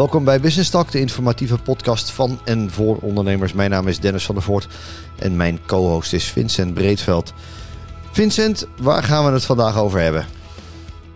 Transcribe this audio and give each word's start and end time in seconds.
Welkom 0.00 0.24
bij 0.24 0.40
Business 0.40 0.70
Talk, 0.70 0.90
de 0.90 1.00
informatieve 1.00 1.58
podcast 1.58 2.10
van 2.10 2.40
en 2.44 2.70
voor 2.70 2.96
ondernemers. 2.96 3.52
Mijn 3.52 3.70
naam 3.70 3.88
is 3.88 4.00
Dennis 4.00 4.24
van 4.24 4.34
der 4.34 4.44
Voort 4.44 4.68
en 5.18 5.36
mijn 5.36 5.66
co-host 5.66 6.12
is 6.12 6.24
Vincent 6.24 6.74
Breedveld. 6.74 7.32
Vincent, 8.12 8.66
waar 8.78 9.02
gaan 9.02 9.24
we 9.24 9.30
het 9.30 9.44
vandaag 9.44 9.78
over 9.78 10.00
hebben? 10.00 10.26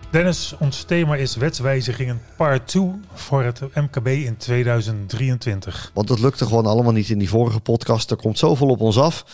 Dennis, 0.09 0.55
ons 0.59 0.83
thema 0.83 1.15
is 1.15 1.35
wetswijzigingen 1.35 2.21
part 2.37 2.67
2 2.67 2.91
voor 3.13 3.43
het 3.43 3.61
MKB 3.75 4.07
in 4.07 4.37
2023. 4.37 5.91
Want 5.93 6.07
dat 6.07 6.19
lukte 6.19 6.45
gewoon 6.45 6.65
allemaal 6.65 6.93
niet 6.93 7.09
in 7.09 7.19
die 7.19 7.29
vorige 7.29 7.59
podcast. 7.59 8.11
Er 8.11 8.17
komt 8.17 8.39
zoveel 8.39 8.67
op 8.67 8.81
ons 8.81 8.99
af. 8.99 9.25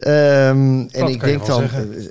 Um, 0.00 0.88
en 0.90 1.06
ik 1.06 1.20
denk 1.20 1.46
dan, 1.46 1.60
zeggen. 1.60 2.10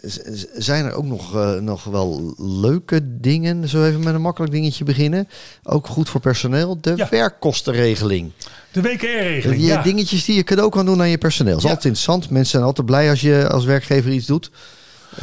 zijn 0.56 0.86
er 0.86 0.94
ook 0.94 1.06
nog, 1.06 1.36
uh, 1.36 1.54
nog 1.54 1.84
wel 1.84 2.34
leuke 2.38 3.02
dingen? 3.20 3.70
Zo 3.70 3.86
even 3.86 4.04
met 4.04 4.14
een 4.14 4.22
makkelijk 4.22 4.52
dingetje 4.52 4.84
beginnen. 4.84 5.28
Ook 5.64 5.88
goed 5.88 6.10
voor 6.10 6.22
personeel. 6.22 6.78
De 6.82 6.94
ja. 6.96 7.08
werkkostenregeling. 7.10 8.32
De 8.72 8.82
WKR-regeling. 8.82 9.60
Die 9.60 9.70
ja. 9.70 9.82
dingetjes 9.82 10.26
die 10.26 10.36
je 10.36 10.44
cadeau 10.44 10.70
kan 10.70 10.86
doen 10.86 11.00
aan 11.00 11.10
je 11.10 11.18
personeel. 11.18 11.54
Dat 11.54 11.64
is 11.64 11.70
altijd 11.70 11.86
interessant. 11.86 12.30
Mensen 12.30 12.52
zijn 12.52 12.64
altijd 12.64 12.88
blij 12.88 13.10
als 13.10 13.22
je 13.22 13.48
als 13.50 13.66
werkgever 13.66 14.12
iets 14.12 14.26
doet. 14.26 14.52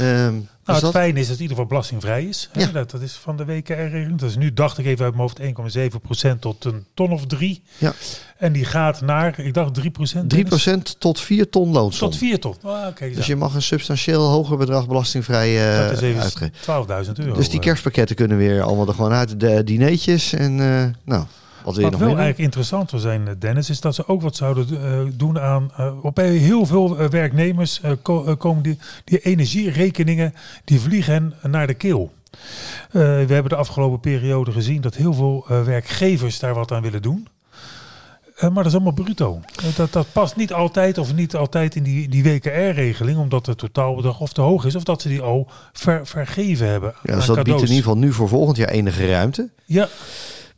Um, 0.01 0.49
nou, 0.73 0.84
het 0.84 0.95
fijne 0.95 1.20
is 1.20 1.27
dat 1.27 1.29
het 1.29 1.37
in 1.37 1.42
ieder 1.42 1.56
geval 1.56 1.66
belastingvrij 1.66 2.24
is. 2.24 2.51
Ja. 2.52 2.66
Dat, 2.66 2.91
dat 2.91 3.01
is 3.01 3.12
van 3.12 3.37
de 3.37 3.45
WKR-regeling. 3.45 4.19
Dat 4.19 4.30
is 4.30 4.37
nu, 4.37 4.52
dacht 4.52 4.79
ik 4.79 4.87
even 4.87 5.05
uit 5.05 5.15
mijn 5.15 5.55
hoofd, 5.55 5.79
1,7% 6.34 6.38
tot 6.38 6.65
een 6.65 6.84
ton 6.95 7.12
of 7.12 7.27
drie. 7.27 7.62
Ja. 7.79 7.93
En 8.38 8.52
die 8.52 8.65
gaat 8.65 9.01
naar, 9.01 9.38
ik 9.38 9.55
dacht 9.55 9.80
3%. 9.80 9.83
3% 10.34 10.98
tot 10.98 11.20
4 11.20 11.48
ton 11.48 11.73
loonsom. 11.73 12.10
Tot 12.10 12.19
4 12.19 12.38
ton. 12.38 12.55
Okay, 12.88 13.15
dus 13.15 13.27
je 13.27 13.37
mag 13.37 13.54
een 13.54 13.62
substantieel 13.62 14.29
hoger 14.29 14.57
bedrag 14.57 14.87
belastingvrij 14.87 15.79
uh, 15.80 15.88
Dat 15.88 16.02
is 16.02 16.15
even 16.15 16.52
12.000 17.07 17.12
euro. 17.15 17.34
Dus 17.34 17.49
die 17.49 17.60
kerstpakketten 17.60 18.16
kunnen 18.16 18.37
weer 18.37 18.62
allemaal 18.62 18.87
er 18.88 18.95
gewoon 18.95 19.12
uit. 19.12 19.40
De 19.40 19.65
dineetjes 19.65 20.32
en 20.32 20.59
uh, 20.59 20.84
nou... 21.05 21.24
Wat, 21.65 21.77
wel 21.77 22.09
eigenlijk 22.09 22.39
interessant 22.39 22.91
zou 22.91 23.03
zijn, 23.03 23.37
Dennis, 23.39 23.71
is 23.71 23.80
dat 23.80 23.95
ze 23.95 24.09
ook 24.09 24.23
wat 24.23 24.37
zouden 24.37 24.66
uh, 24.71 25.11
doen 25.15 25.41
aan. 25.41 25.73
Uh, 25.80 26.05
op 26.05 26.17
heel 26.17 26.67
veel 26.67 26.97
werknemers 26.97 27.80
ko 28.02 28.37
komen 28.37 28.63
die, 28.63 28.79
die 29.05 29.21
energierekeningen 29.21 30.35
die 30.65 30.80
vliegen 30.80 31.13
hen 31.13 31.51
naar 31.51 31.67
de 31.67 31.75
keel. 31.75 32.13
we 32.91 33.27
hebben 33.29 33.49
de 33.49 33.57
afgelopen 33.57 34.01
periode 34.01 34.52
gezien 34.52 34.80
dat 34.80 34.95
heel 34.95 35.15
veel 35.15 35.45
werkgevers 35.65 36.39
daar 36.39 36.55
wat 36.55 36.73
aan 36.73 36.83
willen 36.83 37.02
doen. 37.02 37.29
maar 38.41 38.52
dat 38.55 38.67
is 38.67 38.74
allemaal 38.74 38.93
bruto. 38.93 39.41
dat, 39.77 39.93
dat 39.93 40.07
past 40.13 40.37
niet 40.37 40.52
altijd 40.52 40.99
of 40.99 41.15
niet 41.15 41.37
altijd 41.37 41.74
in 41.74 41.83
die, 41.83 42.09
die 42.09 42.23
WKR-regeling, 42.23 43.19
omdat 43.19 43.47
het 43.47 43.59
totaalbedrag 43.59 44.21
of 44.21 44.33
te 44.33 44.41
hoog 44.41 44.65
is, 44.65 44.74
of 44.74 44.83
dat 44.83 45.02
ze 45.02 45.09
die 45.09 45.21
al 45.21 45.47
ver, 45.73 46.07
vergeven 46.07 46.69
hebben. 46.69 46.95
Ja, 47.02 47.15
dus 47.15 47.27
dat 47.27 47.37
biedt 47.37 47.49
in 47.49 47.61
ieder 47.61 47.77
geval 47.77 47.99
nu 47.99 48.13
voor 48.13 48.29
volgend 48.29 48.57
jaar 48.57 48.69
enige 48.69 49.07
ruimte. 49.07 49.49
Ja. 49.65 49.89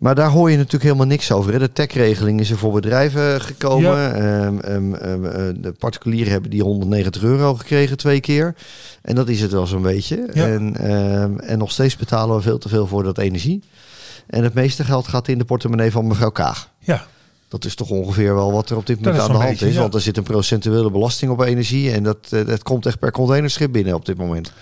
Maar 0.03 0.14
daar 0.14 0.31
hoor 0.31 0.50
je 0.50 0.56
natuurlijk 0.56 0.83
helemaal 0.83 1.06
niks 1.06 1.33
over. 1.33 1.53
Hè? 1.53 1.58
De 1.58 1.72
tech-regeling 1.72 2.41
is 2.41 2.50
er 2.50 2.58
voor 2.58 2.72
bedrijven 2.72 3.41
gekomen. 3.41 3.91
Ja. 3.91 4.44
Um, 4.44 4.61
um, 4.64 4.94
um, 4.94 5.62
de 5.62 5.72
particulieren 5.78 6.33
hebben 6.33 6.50
die 6.50 6.62
190 6.62 7.22
euro 7.22 7.55
gekregen 7.55 7.97
twee 7.97 8.20
keer. 8.20 8.55
En 9.03 9.14
dat 9.14 9.28
is 9.28 9.41
het 9.41 9.53
wel 9.53 9.67
zo'n 9.67 9.83
beetje. 9.83 10.28
Ja. 10.33 10.47
En, 10.47 10.77
en 11.41 11.59
nog 11.59 11.70
steeds 11.70 11.97
betalen 11.97 12.36
we 12.36 12.42
veel 12.42 12.59
te 12.59 12.69
veel 12.69 12.86
voor 12.86 13.03
dat 13.03 13.19
energie. 13.19 13.62
En 14.27 14.42
het 14.42 14.55
meeste 14.55 14.84
geld 14.84 15.09
gaat 15.09 15.28
in 15.28 15.39
de 15.39 15.44
portemonnee 15.44 15.91
van 15.91 16.06
mevrouw 16.06 16.31
Kaag. 16.31 16.70
Ja. 16.78 17.06
Dat 17.48 17.64
is 17.64 17.75
toch 17.75 17.91
ongeveer 17.91 18.34
wel 18.34 18.53
wat 18.53 18.70
er 18.70 18.77
op 18.77 18.87
dit 18.87 19.00
moment 19.00 19.22
aan 19.22 19.28
de 19.28 19.37
hand 19.37 19.48
beetje, 19.48 19.69
is. 19.69 19.75
Ja. 19.75 19.81
Want 19.81 19.94
er 19.94 20.00
zit 20.00 20.16
een 20.16 20.22
procentuele 20.22 20.91
belasting 20.91 21.31
op 21.31 21.41
energie. 21.41 21.92
En 21.92 22.03
dat, 22.03 22.28
dat 22.28 22.62
komt 22.62 22.87
echt 22.87 22.98
per 22.98 23.11
containerschip 23.11 23.72
binnen 23.72 23.94
op 23.94 24.05
dit 24.05 24.16
moment. 24.16 24.53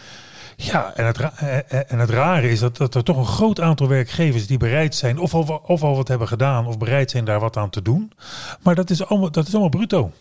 Ja, 0.62 0.92
en 0.94 1.06
het, 1.06 1.18
eh, 1.18 1.58
eh, 1.58 1.80
en 1.86 1.98
het 1.98 2.10
rare 2.10 2.50
is 2.50 2.60
dat, 2.60 2.76
dat 2.76 2.94
er 2.94 3.04
toch 3.04 3.16
een 3.16 3.26
groot 3.26 3.60
aantal 3.60 3.88
werkgevers 3.88 4.46
die 4.46 4.58
bereid 4.58 4.94
zijn, 4.94 5.18
of 5.18 5.34
al, 5.34 5.62
of 5.66 5.82
al 5.82 5.96
wat 5.96 6.08
hebben 6.08 6.28
gedaan, 6.28 6.66
of 6.66 6.78
bereid 6.78 7.10
zijn 7.10 7.24
daar 7.24 7.40
wat 7.40 7.56
aan 7.56 7.70
te 7.70 7.82
doen. 7.82 8.12
Maar 8.62 8.74
dat 8.74 8.90
is 8.90 9.04
allemaal, 9.04 9.30
dat 9.30 9.46
is 9.46 9.52
allemaal 9.52 9.70
bruto. 9.70 10.12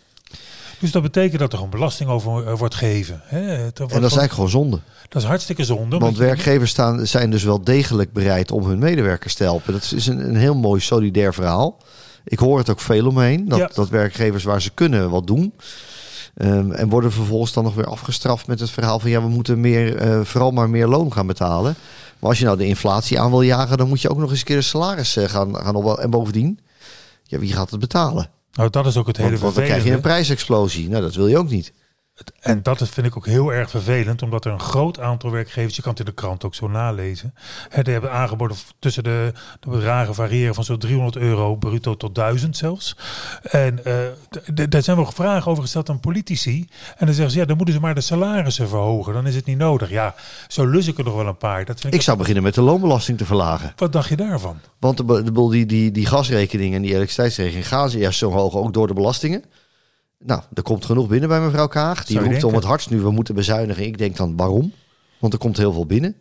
Dus 0.78 0.90
dat 0.90 1.02
betekent 1.02 1.40
dat 1.40 1.50
er 1.50 1.56
gewoon 1.58 1.72
belasting 1.72 2.10
over 2.10 2.46
uh, 2.46 2.58
wordt 2.58 2.74
gegeven. 2.74 3.20
Hè? 3.24 3.54
en 3.54 3.72
dat 3.74 3.90
is 3.90 4.00
eigenlijk 4.00 4.32
gewoon 4.32 4.48
zonde. 4.48 4.80
Dat 5.08 5.22
is 5.22 5.28
hartstikke 5.28 5.64
zonde. 5.64 5.98
Want 5.98 6.16
werkgevers 6.16 6.70
staan, 6.70 7.06
zijn 7.06 7.30
dus 7.30 7.42
wel 7.42 7.64
degelijk 7.64 8.12
bereid 8.12 8.50
om 8.50 8.64
hun 8.66 8.78
medewerkers 8.78 9.34
te 9.34 9.42
helpen. 9.42 9.72
Dat 9.72 9.92
is 9.94 10.06
een, 10.06 10.28
een 10.28 10.36
heel 10.36 10.54
mooi 10.54 10.80
solidair 10.80 11.34
verhaal. 11.34 11.76
Ik 12.24 12.38
hoor 12.38 12.58
het 12.58 12.70
ook 12.70 12.80
veel 12.80 13.06
omheen. 13.06 13.48
Dat, 13.48 13.58
ja. 13.58 13.70
dat 13.74 13.88
werkgevers 13.88 14.44
waar 14.44 14.62
ze 14.62 14.70
kunnen 14.70 15.10
wat 15.10 15.26
doen. 15.26 15.52
Um, 16.42 16.72
en 16.72 16.88
worden 16.88 17.12
vervolgens 17.12 17.52
dan 17.52 17.64
nog 17.64 17.74
weer 17.74 17.86
afgestraft 17.86 18.46
met 18.46 18.60
het 18.60 18.70
verhaal 18.70 18.98
van 18.98 19.10
ja, 19.10 19.22
we 19.22 19.28
moeten 19.28 19.60
meer, 19.60 20.06
uh, 20.06 20.20
vooral 20.24 20.50
maar 20.50 20.70
meer 20.70 20.86
loon 20.86 21.12
gaan 21.12 21.26
betalen. 21.26 21.74
Maar 22.18 22.28
als 22.28 22.38
je 22.38 22.44
nou 22.44 22.56
de 22.56 22.66
inflatie 22.66 23.20
aan 23.20 23.30
wil 23.30 23.42
jagen, 23.42 23.78
dan 23.78 23.88
moet 23.88 24.00
je 24.00 24.10
ook 24.10 24.18
nog 24.18 24.30
eens 24.30 24.38
een 24.38 24.44
keer 24.44 24.56
de 24.56 24.62
salaris 24.62 25.16
uh, 25.16 25.24
gaan, 25.24 25.56
gaan 25.56 25.74
op. 25.74 25.98
En 25.98 26.10
bovendien, 26.10 26.58
ja, 27.24 27.38
wie 27.38 27.52
gaat 27.52 27.70
het 27.70 27.80
betalen? 27.80 28.30
Nou, 28.52 28.70
dat 28.70 28.86
is 28.86 28.96
ook 28.96 29.06
het 29.06 29.16
hele 29.16 29.30
want, 29.30 29.42
want 29.42 29.54
dan 29.54 29.64
krijg 29.64 29.84
je 29.84 29.92
een 29.92 30.00
prijsexplosie. 30.00 30.88
Nou, 30.88 31.02
dat 31.02 31.14
wil 31.14 31.26
je 31.26 31.38
ook 31.38 31.50
niet. 31.50 31.72
En 32.40 32.62
dat 32.62 32.88
vind 32.88 33.06
ik 33.06 33.16
ook 33.16 33.26
heel 33.26 33.52
erg 33.52 33.70
vervelend, 33.70 34.22
omdat 34.22 34.44
er 34.44 34.52
een 34.52 34.60
groot 34.60 35.00
aantal 35.00 35.30
werkgevers, 35.30 35.76
je 35.76 35.82
kan 35.82 35.90
het 35.90 36.00
in 36.00 36.06
de 36.06 36.12
krant 36.12 36.44
ook 36.44 36.54
zo 36.54 36.68
nalezen, 36.68 37.34
hè, 37.68 37.82
die 37.82 37.92
hebben 37.92 38.12
aangeboden 38.12 38.56
tussen 38.78 39.04
de, 39.04 39.32
de 39.60 39.70
bedragen 39.70 40.14
variëren 40.14 40.54
van 40.54 40.64
zo'n 40.64 40.78
300 40.78 41.16
euro 41.16 41.56
bruto 41.56 41.96
tot 41.96 42.14
1000 42.14 42.56
zelfs. 42.56 42.96
En 43.42 43.80
uh, 43.86 44.68
daar 44.68 44.82
zijn 44.82 44.96
wel 44.96 45.12
vragen 45.12 45.50
over 45.50 45.62
gesteld 45.62 45.90
aan 45.90 46.00
politici. 46.00 46.68
En 46.96 47.06
dan 47.06 47.14
zeggen 47.14 47.32
ze, 47.32 47.38
ja, 47.38 47.44
dan 47.44 47.56
moeten 47.56 47.74
ze 47.74 47.80
maar 47.80 47.94
de 47.94 48.00
salarissen 48.00 48.68
verhogen, 48.68 49.12
dan 49.12 49.26
is 49.26 49.34
het 49.34 49.46
niet 49.46 49.58
nodig. 49.58 49.90
Ja, 49.90 50.14
zo 50.48 50.66
lus 50.66 50.86
ik 50.86 50.98
er 50.98 51.04
nog 51.04 51.14
wel 51.14 51.26
een 51.26 51.36
paar. 51.36 51.64
Dat 51.64 51.80
vind 51.80 51.92
ik, 51.92 51.98
ik 51.98 52.06
zou 52.06 52.18
beginnen 52.18 52.42
met 52.42 52.54
de 52.54 52.62
loonbelasting 52.62 53.18
te 53.18 53.26
verlagen. 53.26 53.72
Wat 53.76 53.92
dacht 53.92 54.08
je 54.08 54.16
daarvan? 54.16 54.60
Want 54.78 54.96
de, 54.96 55.22
de, 55.22 55.48
die, 55.50 55.66
die, 55.66 55.90
die 55.90 56.06
gasrekening 56.06 56.74
en 56.74 56.82
die 56.82 56.90
elektriciteitsrekening 56.90 57.68
gaan 57.68 57.90
ze 57.90 57.98
eerst 57.98 58.18
zo 58.18 58.30
hoog, 58.30 58.54
ook 58.54 58.72
door 58.72 58.86
de 58.86 58.94
belastingen. 58.94 59.44
Nou, 60.24 60.42
er 60.54 60.62
komt 60.62 60.84
genoeg 60.84 61.08
binnen 61.08 61.28
bij 61.28 61.40
mevrouw 61.40 61.66
Kaag. 61.66 62.04
Die 62.04 62.18
roept 62.18 62.44
om 62.44 62.54
het 62.54 62.64
hardst 62.64 62.90
nu, 62.90 63.00
we 63.00 63.10
moeten 63.10 63.34
bezuinigen. 63.34 63.84
Ik 63.84 63.98
denk 63.98 64.16
dan, 64.16 64.36
waarom? 64.36 64.72
Want 65.18 65.32
er 65.32 65.38
komt 65.38 65.56
heel 65.56 65.72
veel 65.72 65.86
binnen. 65.86 66.16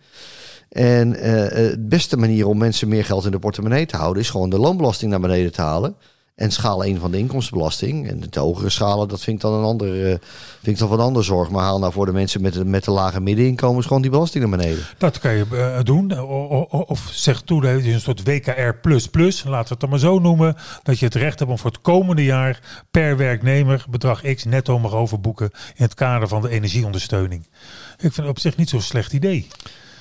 En 0.70 1.14
uh, 1.14 1.48
het 1.48 1.90
beste 1.90 2.18
manier 2.18 2.48
om 2.48 2.58
mensen 2.58 2.88
meer 2.88 3.06
geld 3.06 3.26
in 3.26 3.32
de 3.32 3.40
portemonnee 3.40 3.86
te 3.86 3.96
houden... 3.96 4.24
is 4.24 4.30
gewoon 4.30 4.50
de 4.50 4.60
loonbelasting 4.60 5.12
naar 5.12 5.20
beneden 5.20 5.52
te 5.52 5.62
halen. 5.62 5.96
En 6.40 6.52
schaal 6.52 6.84
1 6.84 7.00
van 7.00 7.12
de 7.12 7.18
inkomstenbelasting. 7.18 8.10
En 8.10 8.24
de 8.30 8.40
hogere 8.40 8.70
schalen, 8.70 9.08
dat 9.08 9.22
vind 9.22 9.36
ik 9.36 9.42
dan 9.42 9.54
een 9.54 9.64
ander, 9.64 9.96
uh, 9.96 10.04
vind 10.62 10.68
ik 10.68 10.78
dan 10.78 10.88
van 10.88 11.00
ander 11.00 11.24
zorg. 11.24 11.50
Maar 11.50 11.64
haal 11.64 11.80
nou 11.80 11.94
voor 11.94 12.06
de 12.06 12.12
mensen 12.12 12.42
met, 12.42 12.54
de, 12.54 12.66
met 12.66 12.84
de 12.84 12.92
lage 12.92 13.22
middeninkomens 13.22 13.86
gewoon 13.86 14.02
die 14.02 14.12
belasting 14.12 14.44
naar 14.48 14.58
beneden. 14.58 14.84
Dat 14.98 15.20
kan 15.20 15.34
je 15.34 15.46
uh, 15.52 15.80
doen. 15.84 16.20
Of, 16.22 16.66
of 16.72 17.10
zeg 17.12 17.42
toe, 17.42 17.62
dat 17.62 17.72
is 17.72 17.94
een 17.94 18.02
soort 18.02 18.24
WKR++. 18.24 18.76
Laten 18.84 19.44
we 19.44 19.66
het 19.70 19.80
dan 19.80 19.90
maar 19.90 20.00
zo 20.00 20.20
noemen. 20.20 20.56
Dat 20.84 21.00
je 21.00 21.06
het 21.06 21.16
recht 21.16 21.40
hebt 21.40 21.52
om 21.52 21.58
voor 21.58 21.72
het 21.72 21.82
komende 21.82 22.24
jaar 22.24 22.84
per 22.92 23.18
werknemer 23.18 23.86
bedrag 23.90 24.22
X 24.22 24.44
netto 24.44 24.80
mag 24.80 24.94
overboeken. 24.94 25.50
In 25.54 25.84
het 25.84 25.94
kader 25.94 26.28
van 26.28 26.42
de 26.42 26.50
energieondersteuning. 26.50 27.42
Ik 27.92 28.14
vind 28.14 28.16
het 28.16 28.28
op 28.28 28.40
zich 28.40 28.58
niet 28.58 28.70
zo'n 28.70 28.82
slecht 28.82 29.14
idee. 29.14 29.48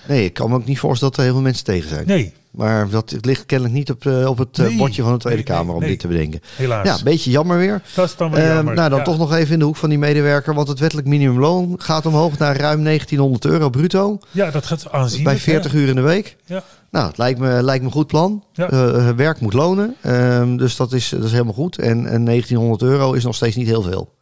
Nee, 0.09 0.25
ik 0.25 0.35
kan 0.35 0.51
me 0.51 0.57
ook 0.57 0.65
niet 0.65 0.79
voorstellen 0.79 1.15
dat 1.15 1.25
er 1.25 1.27
heel 1.27 1.37
veel 1.37 1.49
mensen 1.49 1.65
tegen 1.65 1.89
zijn. 1.89 2.07
Nee. 2.07 2.35
Maar 2.59 2.89
dat 2.89 3.11
het 3.11 3.25
ligt 3.25 3.47
kennelijk 3.47 3.77
niet 3.77 3.91
op, 3.91 4.05
uh, 4.05 4.29
op 4.29 4.39
het 4.39 4.59
uh, 4.59 4.77
bordje 4.77 5.03
van 5.03 5.13
de 5.13 5.19
Tweede 5.19 5.43
nee, 5.43 5.57
Kamer 5.57 5.75
om 5.75 5.81
nee, 5.81 5.89
dit 5.89 5.99
te 5.99 6.09
bedenken. 6.09 6.41
Helaas. 6.57 6.87
Ja, 6.87 6.95
een 6.95 7.05
beetje 7.05 7.31
jammer 7.31 7.59
weer. 7.59 7.83
Dat 7.95 8.09
is 8.09 8.17
dan 8.17 8.31
wel 8.31 8.41
uh, 8.41 8.55
jammer. 8.55 8.75
Nou, 8.75 8.89
dan 8.89 8.99
ja. 8.99 9.05
toch 9.05 9.19
nog 9.19 9.33
even 9.33 9.53
in 9.53 9.59
de 9.59 9.65
hoek 9.65 9.77
van 9.77 9.89
die 9.89 9.99
medewerker. 9.99 10.55
Want 10.55 10.69
het 10.69 10.79
wettelijk 10.79 11.09
minimumloon 11.09 11.75
gaat 11.79 12.07
omhoog 12.07 12.39
naar 12.39 12.57
ruim 12.57 12.85
1900 12.85 13.45
euro 13.45 13.71
bruto. 13.71 14.19
Ja, 14.31 14.51
dat 14.51 14.67
gaat 14.67 14.93
aanzien. 14.93 15.25
Bij 15.25 15.37
40 15.37 15.75
uur 15.75 15.89
in 15.89 15.95
de 15.95 16.01
week. 16.01 16.37
Ja. 16.45 16.63
Nou, 16.91 17.07
het 17.07 17.19
lijkt 17.19 17.39
me, 17.39 17.63
lijkt 17.63 17.81
me 17.81 17.87
een 17.89 17.95
goed 17.95 18.07
plan. 18.07 18.45
Ja. 18.53 19.15
werk 19.15 19.41
moet 19.41 19.53
lonen. 19.53 19.95
Ehm, 20.01 20.57
dus 20.57 20.77
dat 20.77 20.93
is, 20.93 21.09
dat 21.09 21.25
is 21.25 21.33
helemaal 21.33 21.53
goed. 21.53 21.79
En, 21.79 22.07
en 22.07 22.25
1900 22.25 22.83
euro 22.83 23.13
is 23.13 23.25
nog 23.25 23.35
steeds 23.35 23.57
niet 23.57 23.67
heel 23.67 23.83
veel. 23.83 24.17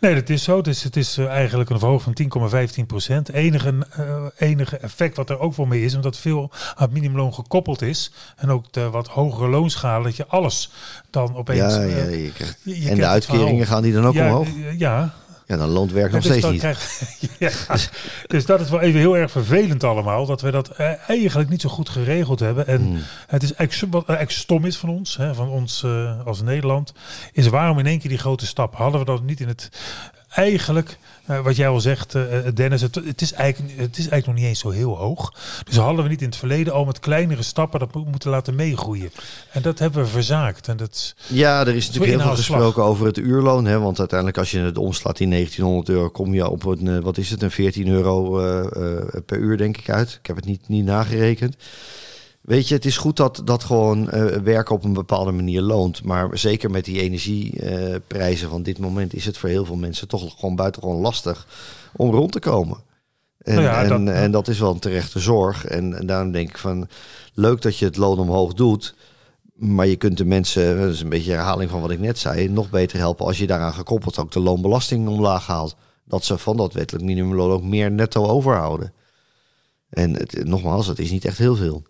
Nee, 0.00 0.14
dat 0.14 0.28
is 0.28 0.42
zo. 0.42 0.60
Is, 0.60 0.82
het 0.82 0.96
is 0.96 1.18
eigenlijk 1.18 1.70
een 1.70 1.78
verhoging 1.78 2.30
van 2.30 2.50
10,15 2.82 2.86
procent. 2.86 3.28
Enige, 3.28 3.74
uh, 3.98 4.24
enige 4.36 4.76
effect 4.76 5.16
wat 5.16 5.30
er 5.30 5.38
ook 5.38 5.54
wel 5.54 5.66
mee 5.66 5.84
is, 5.84 5.94
omdat 5.94 6.16
veel 6.16 6.50
aan 6.52 6.84
het 6.84 6.92
minimumloon 6.92 7.34
gekoppeld 7.34 7.82
is. 7.82 8.12
En 8.36 8.50
ook 8.50 8.72
de 8.72 8.90
wat 8.90 9.08
hogere 9.08 9.48
loonschalen, 9.48 10.04
dat 10.04 10.16
je 10.16 10.26
alles 10.26 10.70
dan 11.10 11.36
opeens... 11.36 11.74
Ja, 11.74 11.82
ja 11.82 12.04
je 12.04 12.32
krijgt, 12.32 12.58
je, 12.62 12.80
je 12.80 12.88
en 12.88 12.96
de 12.96 13.06
uitkeringen 13.06 13.66
gaan 13.66 13.82
die 13.82 13.92
dan 13.92 14.06
ook 14.06 14.14
ja, 14.14 14.26
omhoog? 14.26 14.48
Ja, 14.76 15.14
ja, 15.50 15.56
dan 15.56 15.68
loont 15.68 15.92
werk 15.92 16.12
nog 16.12 16.22
dus 16.22 16.30
steeds 16.30 16.50
niet. 16.50 16.60
Krijg, 16.60 17.02
ja, 17.68 17.76
dus 18.26 18.46
dat 18.46 18.60
is 18.60 18.70
wel 18.70 18.80
even 18.80 19.00
heel 19.00 19.16
erg 19.16 19.30
vervelend 19.30 19.84
allemaal. 19.84 20.26
Dat 20.26 20.40
we 20.40 20.50
dat 20.50 20.70
eigenlijk 21.06 21.48
niet 21.48 21.60
zo 21.60 21.68
goed 21.68 21.88
geregeld 21.88 22.40
hebben. 22.40 22.66
En 22.66 22.80
hmm. 22.80 23.02
het 23.26 23.42
is 23.42 23.54
eigenlijk, 23.54 23.92
wat 23.92 24.08
eigenlijk 24.08 24.38
stom 24.38 24.64
is 24.64 24.76
van 24.76 24.88
ons, 24.88 25.16
hè, 25.16 25.34
van 25.34 25.48
ons 25.48 25.82
uh, 25.82 26.26
als 26.26 26.42
Nederland, 26.42 26.92
is 27.32 27.48
waarom 27.48 27.78
in 27.78 27.86
één 27.86 27.98
keer 27.98 28.10
die 28.10 28.18
grote 28.18 28.46
stap? 28.46 28.74
Hadden 28.74 29.00
we 29.00 29.06
dat 29.06 29.22
niet 29.22 29.40
in 29.40 29.48
het 29.48 29.70
eigenlijk, 30.30 30.98
uh, 31.30 31.40
wat 31.40 31.56
jij 31.56 31.68
al 31.68 31.80
zegt, 31.80 32.14
uh, 32.14 32.22
Dennis, 32.54 32.80
het, 32.80 32.94
het, 32.94 33.20
is 33.20 33.32
eigenlijk, 33.32 33.78
het 33.78 33.98
is 33.98 34.08
eigenlijk 34.08 34.26
nog 34.26 34.34
niet 34.34 34.44
eens 34.44 34.58
zo 34.58 34.70
heel 34.70 34.96
hoog. 34.96 35.34
Dus 35.64 35.76
hadden 35.76 36.02
we 36.02 36.10
niet 36.10 36.20
in 36.20 36.26
het 36.26 36.36
verleden 36.36 36.72
al 36.72 36.84
met 36.84 36.98
kleinere 36.98 37.42
stappen 37.42 37.80
dat 37.80 37.94
moeten 37.94 38.30
laten 38.30 38.54
meegroeien. 38.54 39.10
En 39.52 39.62
dat 39.62 39.78
hebben 39.78 40.02
we 40.02 40.08
verzaakt. 40.08 40.68
En 40.68 40.76
dat 40.76 41.14
ja, 41.26 41.60
er 41.60 41.74
is 41.74 41.86
natuurlijk 41.86 42.12
heel 42.12 42.22
veel 42.22 42.36
gesproken 42.36 42.82
over 42.82 43.06
het 43.06 43.18
uurloon. 43.18 43.64
Hè, 43.64 43.78
want 43.78 43.98
uiteindelijk 43.98 44.38
als 44.38 44.50
je 44.50 44.58
het 44.58 44.78
omslaat 44.78 45.20
in 45.20 45.30
1900 45.30 45.88
euro, 45.88 46.08
kom 46.08 46.34
je 46.34 46.48
op 46.48 46.64
een, 46.64 47.00
wat 47.00 47.18
is 47.18 47.30
het, 47.30 47.42
een 47.42 47.50
14 47.50 47.88
euro 47.88 48.40
uh, 48.40 48.66
per 49.26 49.38
uur 49.38 49.56
denk 49.56 49.76
ik 49.76 49.90
uit. 49.90 50.18
Ik 50.20 50.26
heb 50.26 50.36
het 50.36 50.44
niet, 50.44 50.68
niet 50.68 50.84
nagerekend. 50.84 51.56
Weet 52.40 52.68
je, 52.68 52.74
het 52.74 52.84
is 52.84 52.96
goed 52.96 53.16
dat, 53.16 53.42
dat 53.44 53.64
gewoon 53.64 54.02
uh, 54.02 54.24
werken 54.24 54.74
op 54.74 54.84
een 54.84 54.92
bepaalde 54.92 55.32
manier 55.32 55.60
loont. 55.60 56.04
Maar 56.04 56.38
zeker 56.38 56.70
met 56.70 56.84
die 56.84 57.00
energieprijzen 57.00 58.48
van 58.48 58.62
dit 58.62 58.78
moment 58.78 59.14
is 59.14 59.24
het 59.24 59.38
voor 59.38 59.48
heel 59.48 59.64
veel 59.64 59.76
mensen 59.76 60.08
toch 60.08 60.34
gewoon 60.38 60.56
buitengewoon 60.56 61.00
lastig 61.00 61.46
om 61.96 62.10
rond 62.10 62.32
te 62.32 62.38
komen. 62.38 62.78
En, 63.38 63.54
nou 63.54 63.66
ja, 63.66 63.82
en, 63.82 64.04
dat, 64.04 64.14
en 64.14 64.30
dat 64.30 64.48
is 64.48 64.58
wel 64.58 64.70
een 64.70 64.78
terechte 64.78 65.18
zorg. 65.18 65.64
En, 65.64 65.98
en 65.98 66.06
daarom 66.06 66.32
denk 66.32 66.48
ik 66.48 66.58
van 66.58 66.88
leuk 67.34 67.62
dat 67.62 67.78
je 67.78 67.84
het 67.84 67.96
loon 67.96 68.18
omhoog 68.18 68.54
doet. 68.54 68.94
Maar 69.54 69.86
je 69.86 69.96
kunt 69.96 70.16
de 70.16 70.24
mensen, 70.24 70.80
dat 70.80 70.92
is 70.92 71.00
een 71.00 71.08
beetje 71.08 71.32
herhaling 71.32 71.70
van 71.70 71.80
wat 71.80 71.90
ik 71.90 71.98
net 71.98 72.18
zei, 72.18 72.48
nog 72.48 72.70
beter 72.70 72.98
helpen 72.98 73.26
als 73.26 73.38
je 73.38 73.46
daaraan 73.46 73.74
gekoppeld 73.74 74.18
ook 74.18 74.32
de 74.32 74.40
loonbelasting 74.40 75.08
omlaag 75.08 75.46
haalt. 75.46 75.76
Dat 76.04 76.24
ze 76.24 76.38
van 76.38 76.56
dat 76.56 76.72
wettelijk 76.72 77.04
minimumloon 77.04 77.50
ook 77.50 77.62
meer 77.62 77.90
netto 77.90 78.26
overhouden. 78.26 78.92
En 79.90 80.14
het, 80.14 80.44
nogmaals, 80.44 80.86
het 80.86 80.98
is 80.98 81.10
niet 81.10 81.24
echt 81.24 81.38
heel 81.38 81.56
veel. 81.56 81.82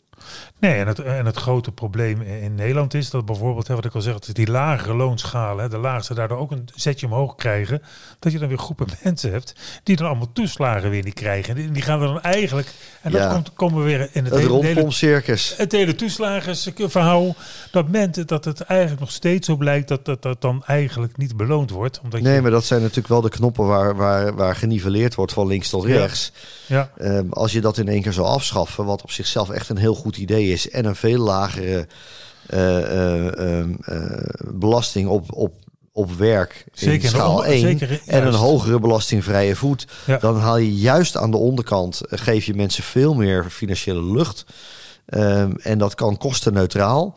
Nee, 0.58 0.74
en 0.74 0.86
het, 0.86 0.98
en 0.98 1.26
het 1.26 1.36
grote 1.36 1.72
probleem 1.72 2.20
in 2.20 2.54
Nederland 2.54 2.94
is 2.94 3.10
dat 3.10 3.24
bijvoorbeeld, 3.24 3.68
hè, 3.68 3.74
wat 3.74 3.84
ik 3.84 3.94
al 3.94 4.00
zeg, 4.00 4.18
die 4.18 4.50
lagere 4.50 4.94
loonschalen, 4.94 5.70
de 5.70 5.78
laagste 5.78 6.14
daardoor 6.14 6.38
ook 6.38 6.50
een 6.50 6.68
zetje 6.74 7.06
omhoog 7.06 7.34
krijgen, 7.34 7.82
dat 8.18 8.32
je 8.32 8.38
dan 8.38 8.48
weer 8.48 8.58
groepen 8.58 8.86
mensen 9.02 9.32
hebt 9.32 9.54
die 9.82 9.96
dan 9.96 10.06
allemaal 10.06 10.32
toeslagen 10.32 10.90
weer 10.90 11.04
niet 11.04 11.14
krijgen. 11.14 11.56
En 11.56 11.72
die 11.72 11.82
gaan 11.82 12.00
er 12.00 12.06
dan 12.06 12.22
eigenlijk, 12.22 12.72
en 13.02 13.12
dat 13.12 13.32
komt, 13.32 13.52
komen 13.52 13.78
we 13.78 13.84
weer 13.84 14.08
in 14.12 14.24
het, 14.24 14.34
het 14.34 14.62
hele, 14.62 14.90
circus. 14.90 15.54
Het 15.56 15.72
hele 15.72 15.94
toeslagenverhaal, 15.94 17.34
dat 17.70 17.88
meent 17.88 18.28
dat 18.28 18.44
het 18.44 18.60
eigenlijk 18.60 19.00
nog 19.00 19.10
steeds 19.10 19.46
zo 19.46 19.56
blijkt 19.56 19.88
dat 19.88 20.04
dat, 20.04 20.22
dat 20.22 20.40
dan 20.40 20.62
eigenlijk 20.66 21.16
niet 21.16 21.36
beloond 21.36 21.70
wordt. 21.70 22.00
Omdat 22.00 22.20
nee, 22.20 22.40
maar 22.40 22.50
dat 22.50 22.64
zijn 22.64 22.80
natuurlijk 22.80 23.08
wel 23.08 23.20
de 23.20 23.28
knoppen 23.28 23.66
waar, 23.66 23.96
waar, 23.96 24.34
waar 24.34 24.56
geniveleerd 24.56 25.14
wordt 25.14 25.32
van 25.32 25.46
links 25.46 25.68
tot 25.68 25.84
rechts. 25.84 26.32
Ja. 26.66 26.90
Um, 27.00 27.32
als 27.32 27.52
je 27.52 27.60
dat 27.60 27.78
in 27.78 27.88
één 27.88 28.02
keer 28.02 28.12
zou 28.12 28.26
afschaffen, 28.26 28.84
wat 28.84 29.02
op 29.02 29.10
zichzelf 29.10 29.50
echt 29.50 29.68
een 29.68 29.76
heel 29.76 29.94
goed 29.94 30.09
idee 30.16 30.52
is 30.52 30.70
en 30.70 30.84
een 30.84 30.96
veel 30.96 31.18
lagere 31.18 31.86
uh, 32.54 33.24
uh, 33.26 33.64
belasting 34.54 35.08
op, 35.08 35.32
op, 35.34 35.54
op 35.92 36.12
werk 36.12 36.64
zeker, 36.72 37.04
in 37.04 37.10
schaal 37.10 37.44
1 37.44 37.60
zeker, 37.60 38.00
en 38.06 38.26
een 38.26 38.34
hogere 38.34 38.78
belastingvrije 38.78 39.56
voet, 39.56 39.86
dan 40.20 40.36
haal 40.38 40.56
je 40.56 40.74
juist 40.74 41.16
aan 41.16 41.30
de 41.30 41.36
onderkant, 41.36 42.00
geef 42.08 42.44
je 42.44 42.54
mensen 42.54 42.82
veel 42.82 43.14
meer 43.14 43.46
financiële 43.50 44.12
lucht. 44.12 44.44
Um, 45.14 45.56
en 45.56 45.78
dat 45.78 45.94
kan 45.94 46.16
kostenneutraal. 46.16 47.16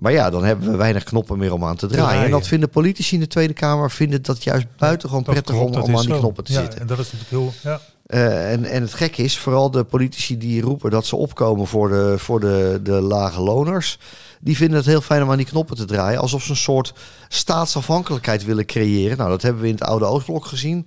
Maar 0.00 0.12
ja, 0.12 0.30
dan 0.30 0.44
hebben 0.44 0.70
we 0.70 0.76
weinig 0.76 1.04
knoppen 1.04 1.38
meer 1.38 1.52
om 1.52 1.64
aan 1.64 1.76
te 1.76 1.86
draaien. 1.86 2.24
En 2.24 2.30
dat 2.30 2.46
vinden 2.46 2.68
politici 2.68 3.14
in 3.14 3.20
de 3.20 3.26
Tweede 3.26 3.52
Kamer 3.52 3.90
vinden 3.90 4.22
dat 4.22 4.44
juist 4.44 4.66
buitengewoon 4.76 5.22
prettig 5.22 5.54
om, 5.54 5.74
om 5.74 5.96
aan 5.96 6.06
die 6.06 6.18
knoppen 6.18 6.44
te 6.44 6.52
zitten. 6.52 6.80
En 6.80 6.86
dat 6.86 6.98
is 6.98 7.12
natuurlijk 7.12 7.30
heel. 7.30 7.70
Ja. 7.70 7.80
Uh, 8.06 8.52
en, 8.52 8.64
en 8.64 8.82
het 8.82 8.94
gekke 8.94 9.22
is, 9.22 9.38
vooral 9.38 9.70
de 9.70 9.84
politici 9.84 10.38
die 10.38 10.62
roepen 10.62 10.90
dat 10.90 11.06
ze 11.06 11.16
opkomen 11.16 11.66
voor 11.66 11.88
de, 11.88 12.14
voor 12.18 12.40
de, 12.40 12.80
de 12.82 13.00
lage 13.00 13.40
loners. 13.40 13.98
Die 14.40 14.56
vinden 14.56 14.76
het 14.76 14.86
heel 14.86 15.00
fijn 15.00 15.22
om 15.22 15.30
aan 15.30 15.36
die 15.36 15.46
knoppen 15.46 15.76
te 15.76 15.84
draaien. 15.84 16.20
Alsof 16.20 16.42
ze 16.42 16.50
een 16.50 16.56
soort 16.56 16.92
staatsafhankelijkheid 17.28 18.44
willen 18.44 18.66
creëren. 18.66 19.16
Nou, 19.16 19.30
dat 19.30 19.42
hebben 19.42 19.62
we 19.62 19.68
in 19.68 19.74
het 19.74 19.84
oude 19.84 20.04
Oostblok 20.04 20.46
gezien. 20.46 20.86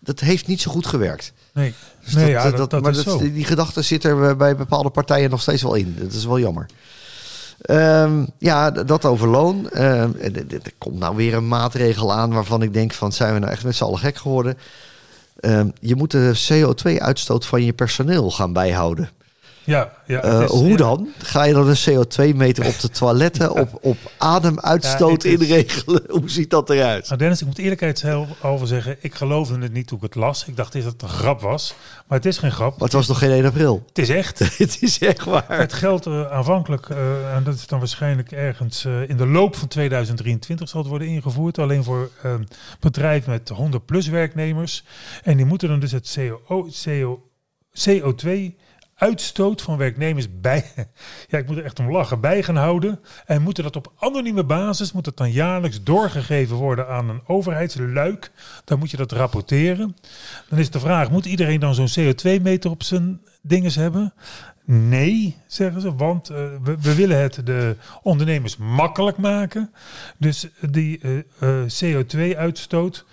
Dat 0.00 0.20
heeft 0.20 0.46
niet 0.46 0.60
zo 0.60 0.70
goed 0.70 0.86
gewerkt. 0.86 1.32
Nee, 1.52 1.74
dus 2.04 2.14
nee 2.14 2.32
dat, 2.32 2.42
ja, 2.42 2.50
dat, 2.50 2.70
dat, 2.70 2.82
maar 2.82 2.92
dat, 2.92 3.18
die 3.18 3.44
gedachte 3.44 3.82
zit 3.82 4.04
er 4.04 4.36
bij 4.36 4.56
bepaalde 4.56 4.90
partijen 4.90 5.30
nog 5.30 5.40
steeds 5.40 5.62
wel 5.62 5.74
in. 5.74 5.96
Dat 5.98 6.12
is 6.12 6.24
wel 6.24 6.38
jammer. 6.38 6.66
Um, 7.70 8.26
ja, 8.38 8.70
dat 8.70 9.04
over 9.04 9.28
loon. 9.28 9.68
Um, 9.76 10.16
er 10.20 10.72
komt 10.78 10.98
nou 10.98 11.16
weer 11.16 11.34
een 11.34 11.48
maatregel 11.48 12.12
aan 12.12 12.32
waarvan 12.32 12.62
ik 12.62 12.72
denk 12.72 12.92
van 12.92 13.12
zijn 13.12 13.32
we 13.32 13.38
nou 13.38 13.52
echt 13.52 13.64
met 13.64 13.76
z'n 13.76 13.84
allen 13.84 13.98
gek 13.98 14.16
geworden. 14.16 14.58
Ehm, 15.40 15.68
je 15.80 15.94
moet 15.94 16.10
de 16.10 16.32
CO2-uitstoot 16.48 17.46
van 17.46 17.64
je 17.64 17.72
personeel 17.72 18.30
gaan 18.30 18.52
bijhouden. 18.52 19.10
Ja, 19.64 19.92
ja 20.06 20.24
uh, 20.24 20.48
hoe 20.48 20.76
dan? 20.76 21.08
Ga 21.18 21.44
je 21.44 21.52
dan 21.52 21.68
een 21.68 21.76
CO2-meter 21.76 22.66
op 22.66 22.80
de 22.80 22.88
toiletten, 22.88 23.50
op, 23.60 23.78
op 23.80 23.96
ademuitstoot 24.18 25.24
inregelen? 25.24 26.02
Hoe 26.20 26.30
ziet 26.30 26.50
dat 26.50 26.70
eruit? 26.70 27.06
Nou 27.06 27.18
Dennis, 27.18 27.40
ik 27.40 27.46
moet 27.46 27.58
eerlijkheidshalve 27.58 28.66
zeggen, 28.66 28.96
ik 29.00 29.14
geloofde 29.14 29.58
het 29.58 29.72
niet 29.72 29.86
toen 29.86 29.96
ik 29.96 30.02
het 30.02 30.14
las. 30.14 30.46
Ik 30.46 30.56
dacht 30.56 30.72
dat 30.72 30.84
het 30.84 31.02
een 31.02 31.08
grap 31.08 31.40
was, 31.40 31.74
maar 32.06 32.18
het 32.18 32.26
is 32.26 32.38
geen 32.38 32.52
grap. 32.52 32.70
Maar 32.70 32.88
het 32.88 32.92
was 32.92 33.08
nog 33.08 33.18
geen 33.18 33.30
1 33.30 33.44
april? 33.44 33.82
Het 33.88 33.98
is 33.98 34.08
echt. 34.08 34.38
het 34.58 34.78
is 34.80 34.98
echt 34.98 35.24
waar. 35.24 35.58
Het 35.58 35.72
geldt 35.72 36.06
uh, 36.06 36.30
aanvankelijk, 36.30 36.88
uh, 36.88 37.34
en 37.34 37.44
dat 37.44 37.54
is 37.54 37.66
dan 37.66 37.78
waarschijnlijk 37.78 38.32
ergens 38.32 38.84
in 38.84 39.16
de 39.16 39.26
loop 39.26 39.56
van 39.56 39.68
2023 39.68 40.68
zal 40.68 40.80
het 40.80 40.88
worden 40.88 41.08
ingevoerd. 41.08 41.58
Alleen 41.58 41.84
voor 41.84 42.10
bedrijven 42.80 43.30
met 43.30 43.48
100 43.48 43.86
plus 43.86 44.08
werknemers. 44.08 44.84
En 45.22 45.36
die 45.36 45.46
moeten 45.46 45.68
dan 45.68 45.80
dus 45.80 45.92
het 45.92 46.16
CO, 46.16 46.68
CO, 46.84 47.22
CO2 47.88 48.54
uitstoot 48.94 49.62
van 49.62 49.76
werknemers 49.76 50.40
bij, 50.40 50.64
ja, 51.30 51.38
ik 51.38 51.46
moet 51.46 51.56
er 51.56 51.64
echt 51.64 51.78
om 51.78 51.90
lachen, 51.90 52.20
bij 52.20 52.42
gaan 52.42 52.56
houden. 52.56 53.00
En 53.26 53.42
moeten 53.42 53.62
dat 53.62 53.76
op 53.76 53.92
anonieme 53.98 54.44
basis, 54.44 54.92
moet 54.92 55.06
het 55.06 55.16
dan 55.16 55.32
jaarlijks 55.32 55.82
doorgegeven 55.82 56.56
worden 56.56 56.88
aan 56.88 57.08
een 57.08 57.22
overheidsluik. 57.26 58.30
Dan 58.64 58.78
moet 58.78 58.90
je 58.90 58.96
dat 58.96 59.12
rapporteren. 59.12 59.96
Dan 60.48 60.58
is 60.58 60.70
de 60.70 60.80
vraag, 60.80 61.10
moet 61.10 61.26
iedereen 61.26 61.60
dan 61.60 61.74
zo'n 61.74 62.12
CO2-meter 62.12 62.70
op 62.70 62.82
zijn 62.82 63.20
dinges 63.42 63.74
hebben? 63.74 64.14
Nee, 64.66 65.36
zeggen 65.46 65.80
ze, 65.80 65.94
want 65.94 66.30
uh, 66.30 66.36
we, 66.62 66.94
willen 66.94 67.20
het 67.20 67.40
de 67.44 67.76
ondernemers 68.02 68.56
makkelijk 68.56 69.16
maken. 69.16 69.72
Dus 70.16 70.48
die 70.60 71.00
uh, 71.02 71.22
uh, 71.42 71.64
CO2-uitstoot, 71.82 73.04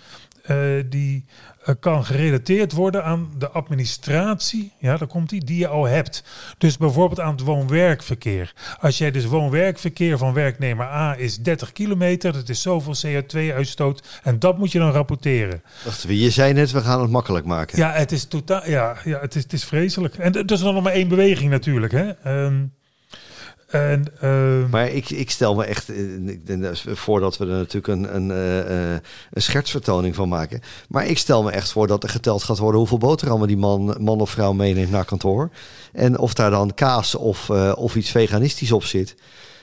die 0.88 1.24
eh, 1.26 1.51
kan 1.80 2.04
gerelateerd 2.04 2.72
worden 2.72 3.04
aan 3.04 3.30
de 3.38 3.50
administratie, 3.50 4.72
ja, 4.78 4.96
daar 4.96 5.08
komt 5.08 5.28
die, 5.28 5.44
die 5.44 5.58
je 5.58 5.68
al 5.68 5.84
hebt. 5.84 6.24
Dus 6.58 6.76
bijvoorbeeld 6.76 7.20
aan 7.20 7.32
het 7.32 7.40
woon-werkverkeer. 7.40 8.52
Als 8.80 8.98
jij 8.98 9.10
dus 9.10 9.24
woon-werkverkeer 9.24 10.18
van 10.18 10.32
werknemer 10.32 10.86
A 10.86 11.16
is 11.16 11.38
30 11.38 11.72
kilometer, 11.72 12.32
dat 12.32 12.48
is 12.48 12.62
zoveel 12.62 12.94
CO2-uitstoot 13.06 14.20
en 14.22 14.38
dat 14.38 14.58
moet 14.58 14.72
je 14.72 14.78
dan 14.78 14.90
rapporteren. 14.90 15.62
Wacht, 15.84 16.04
je 16.08 16.30
zei 16.30 16.52
net, 16.52 16.70
we 16.70 16.80
gaan 16.80 17.00
het 17.00 17.10
makkelijk 17.10 17.46
maken. 17.46 17.78
Ja, 17.78 17.92
het 17.92 18.12
is 18.12 18.24
totaal, 18.24 18.68
ja, 18.68 18.96
ja 19.04 19.20
het, 19.20 19.34
is, 19.34 19.42
het 19.42 19.52
is 19.52 19.64
vreselijk. 19.64 20.14
En 20.14 20.32
dat 20.32 20.50
is 20.50 20.60
dan 20.60 20.74
nog 20.74 20.82
maar 20.82 20.92
één 20.92 21.08
beweging 21.08 21.50
natuurlijk, 21.50 21.92
hè. 21.92 22.44
Um, 22.44 22.72
en, 23.72 24.04
uh... 24.24 24.70
Maar 24.70 24.88
ik, 24.88 25.10
ik 25.10 25.30
stel 25.30 25.54
me 25.54 25.64
echt, 25.64 25.88
eh, 25.88 26.94
voordat 26.94 27.38
we 27.38 27.44
er 27.44 27.50
natuurlijk 27.50 27.86
een, 27.86 28.16
een, 28.16 28.30
uh, 28.30 28.92
een 29.30 29.42
schertsvertoning 29.42 30.14
van 30.14 30.28
maken. 30.28 30.60
Maar 30.88 31.06
ik 31.06 31.18
stel 31.18 31.42
me 31.42 31.50
echt 31.50 31.72
voor 31.72 31.86
dat 31.86 32.02
er 32.02 32.08
geteld 32.08 32.42
gaat 32.42 32.58
worden 32.58 32.78
hoeveel 32.78 32.98
boterhammen 32.98 33.48
die 33.48 33.56
man, 33.56 33.96
man 34.00 34.20
of 34.20 34.30
vrouw 34.30 34.52
meeneemt 34.52 34.90
naar 34.90 35.04
kantoor. 35.04 35.50
En 35.92 36.18
of 36.18 36.34
daar 36.34 36.50
dan 36.50 36.74
kaas 36.74 37.14
of, 37.14 37.48
uh, 37.48 37.72
of 37.76 37.96
iets 37.96 38.10
veganistisch 38.10 38.72
op 38.72 38.84
zit. 38.84 39.14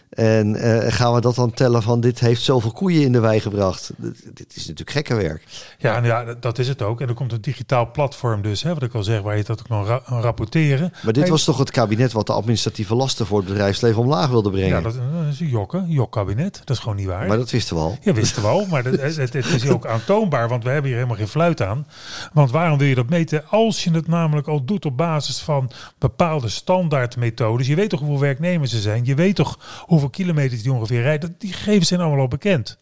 En 0.09 0.55
uh, 0.55 0.91
gaan 0.91 1.13
we 1.13 1.21
dat 1.21 1.35
dan 1.35 1.51
tellen 1.51 1.83
van 1.83 2.01
dit 2.01 2.19
heeft 2.19 2.41
zoveel 2.41 2.71
koeien 2.71 3.01
in 3.01 3.11
de 3.11 3.19
wei 3.19 3.39
gebracht? 3.39 3.91
Dit 4.33 4.55
is 4.55 4.61
natuurlijk 4.67 4.89
gekke 4.89 5.15
werk. 5.15 5.43
Ja, 5.77 5.95
en 5.95 6.03
ja, 6.03 6.33
dat 6.39 6.59
is 6.59 6.67
het 6.67 6.81
ook. 6.81 7.01
En 7.01 7.07
er 7.07 7.13
komt 7.13 7.31
een 7.31 7.41
digitaal 7.41 7.91
platform 7.91 8.41
dus, 8.41 8.63
hè, 8.63 8.73
wat 8.73 8.83
ik 8.83 8.93
al 8.93 9.03
zeg, 9.03 9.21
waar 9.21 9.37
je 9.37 9.43
dat 9.43 9.59
ook 9.59 9.69
nog 9.69 9.87
ra 9.87 10.01
rapporteren. 10.05 10.93
Maar 11.03 11.13
dit 11.13 11.29
was 11.29 11.43
toch 11.43 11.57
het 11.57 11.71
kabinet 11.71 12.11
wat 12.11 12.27
de 12.27 12.33
administratieve 12.33 12.95
lasten 12.95 13.25
voor 13.25 13.37
het 13.37 13.47
bedrijfsleven 13.47 14.01
omlaag 14.01 14.29
wilde 14.29 14.49
brengen? 14.49 14.69
Ja, 14.69 14.81
dat, 14.81 14.95
is 15.31 15.39
een 15.39 15.47
jokken, 15.47 15.85
jok-kabinet. 15.87 16.61
Dat 16.65 16.75
is 16.75 16.81
gewoon 16.81 16.97
niet 16.97 17.07
waar. 17.07 17.27
Maar 17.27 17.37
dat 17.37 17.51
wisten 17.51 17.75
we 17.75 17.81
al. 17.81 17.97
Ja, 18.01 18.13
wisten 18.13 18.41
we 18.41 18.47
al. 18.47 18.65
Maar 18.65 18.83
het, 18.83 19.15
het, 19.17 19.35
is 19.35 19.69
ook 19.69 19.85
aantoonbaar, 19.95 20.49
want 20.49 20.63
we 20.63 20.69
hebben 20.69 20.87
hier 20.87 20.95
helemaal 20.95 21.17
geen 21.17 21.27
fluit 21.27 21.61
aan. 21.61 21.87
Want 22.33 22.51
waarom 22.51 22.77
wil 22.77 22.87
je 22.87 22.95
dat 22.95 23.09
meten? 23.09 23.43
Als 23.49 23.83
je 23.83 23.91
het 23.91 24.07
namelijk 24.07 24.47
al 24.47 24.63
doet 24.65 24.85
op 24.85 24.97
basis 24.97 25.39
van 25.39 25.71
bepaalde 25.97 26.49
standaardmethodes. 26.49 27.67
Je 27.67 27.75
weet 27.75 27.89
toch 27.89 27.99
hoeveel 27.99 28.19
werknemers 28.19 28.73
er 28.73 28.79
zijn? 28.79 29.05
Je 29.05 29.15
weet 29.15 29.35
toch 29.35 29.59
hoe 29.85 29.98
hoeveel 29.99 30.25
kilometers 30.25 30.61
die 30.61 30.71
ongeveer 30.71 31.01
rijden, 31.01 31.35
die 31.37 31.53
gegevens 31.53 31.87
zijn 31.87 31.99
allemaal 31.99 32.19
al 32.19 32.27
bekend. 32.27 32.77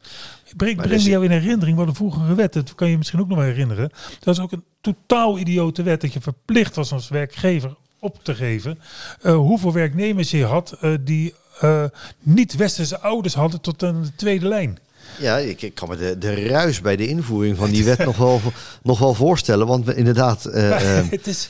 Breng, 0.55 0.77
breng 0.77 1.01
die 1.01 1.09
jou 1.09 1.23
in 1.23 1.31
herinnering 1.31 1.77
wat 1.77 1.87
een 1.87 1.95
vroegere 1.95 2.35
wet, 2.35 2.53
dat 2.53 2.75
kan 2.75 2.89
je 2.89 2.97
misschien 2.97 3.19
ook 3.19 3.27
nog 3.27 3.37
wel 3.37 3.47
herinneren. 3.47 3.91
Dat 4.19 4.33
is 4.33 4.41
ook 4.41 4.51
een 4.51 4.63
totaal 4.81 5.37
idiote 5.37 5.83
wet 5.83 6.01
dat 6.01 6.13
je 6.13 6.21
verplicht 6.21 6.75
was 6.75 6.91
als 6.91 7.09
werkgever 7.09 7.75
op 7.99 8.23
te 8.23 8.35
geven 8.35 8.79
uh, 9.23 9.35
hoeveel 9.35 9.73
werknemers 9.73 10.31
je 10.31 10.45
had 10.45 10.77
uh, 10.81 10.95
die 11.01 11.33
uh, 11.63 11.83
niet-westerse 12.19 12.99
ouders 12.99 13.33
hadden 13.33 13.61
tot 13.61 13.81
een 13.81 14.11
tweede 14.15 14.47
lijn. 14.47 14.79
Ja, 15.19 15.37
ik, 15.37 15.61
ik, 15.61 15.75
kan 15.75 15.89
me 15.89 15.95
de, 15.95 16.17
de 16.17 16.47
ruis 16.47 16.81
bij 16.81 16.95
de 16.95 17.07
invoering 17.07 17.57
van 17.57 17.69
die 17.69 17.85
wet 17.85 18.05
nog, 18.05 18.17
wel, 18.17 18.41
nog 18.83 18.99
wel 18.99 19.13
voorstellen. 19.13 19.67
Want 19.67 19.93
inderdaad, 19.95 20.47
uh, 20.47 20.79
het 21.09 21.27
is, 21.27 21.49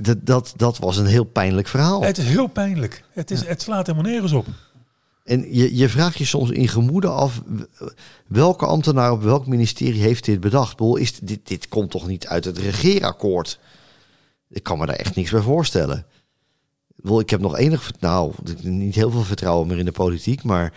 dat, 0.00 0.16
dat, 0.20 0.52
dat 0.56 0.78
was 0.78 0.96
een 0.96 1.06
heel 1.06 1.24
pijnlijk 1.24 1.68
verhaal. 1.68 2.02
Het 2.02 2.18
is 2.18 2.24
heel 2.24 2.46
pijnlijk. 2.46 3.04
Het, 3.12 3.30
is, 3.30 3.46
het 3.46 3.62
slaat 3.62 3.86
helemaal 3.86 4.10
nergens 4.10 4.32
op. 4.32 4.46
En 5.24 5.54
je, 5.54 5.76
je 5.76 5.88
vraagt 5.88 6.18
je 6.18 6.24
soms 6.24 6.50
in 6.50 6.68
gemoede 6.68 7.08
af, 7.08 7.42
welke 8.26 8.66
ambtenaar 8.66 9.12
op 9.12 9.22
welk 9.22 9.46
ministerie 9.46 10.00
heeft 10.00 10.24
dit 10.24 10.40
bedacht? 10.40 10.76
Bol, 10.76 10.96
is 10.96 11.18
dit, 11.18 11.40
dit 11.48 11.68
komt 11.68 11.90
toch 11.90 12.06
niet 12.06 12.26
uit 12.26 12.44
het 12.44 12.58
regeerakkoord? 12.58 13.58
Ik 14.48 14.62
kan 14.62 14.78
me 14.78 14.86
daar 14.86 14.96
echt 14.96 15.14
niks 15.14 15.30
bij 15.30 15.40
voorstellen. 15.40 16.06
Wel, 16.96 17.20
ik 17.20 17.30
heb 17.30 17.40
nog 17.40 17.56
enig, 17.56 17.92
nou, 18.00 18.32
niet 18.62 18.94
heel 18.94 19.10
veel 19.10 19.22
vertrouwen 19.22 19.66
meer 19.66 19.78
in 19.78 19.84
de 19.84 19.92
politiek, 19.92 20.42
maar 20.42 20.72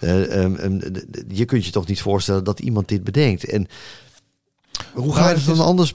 uh, 0.00 0.42
um, 0.42 0.80
je 1.28 1.44
kunt 1.44 1.64
je 1.64 1.70
toch 1.70 1.86
niet 1.86 2.00
voorstellen 2.00 2.44
dat 2.44 2.60
iemand 2.60 2.88
dit 2.88 3.04
bedenkt. 3.04 3.44
En 3.44 3.66
Hoe 4.94 5.14
ga 5.14 5.28
je 5.28 5.34
het 5.34 5.44
dan 5.44 5.60
anders? 5.60 5.92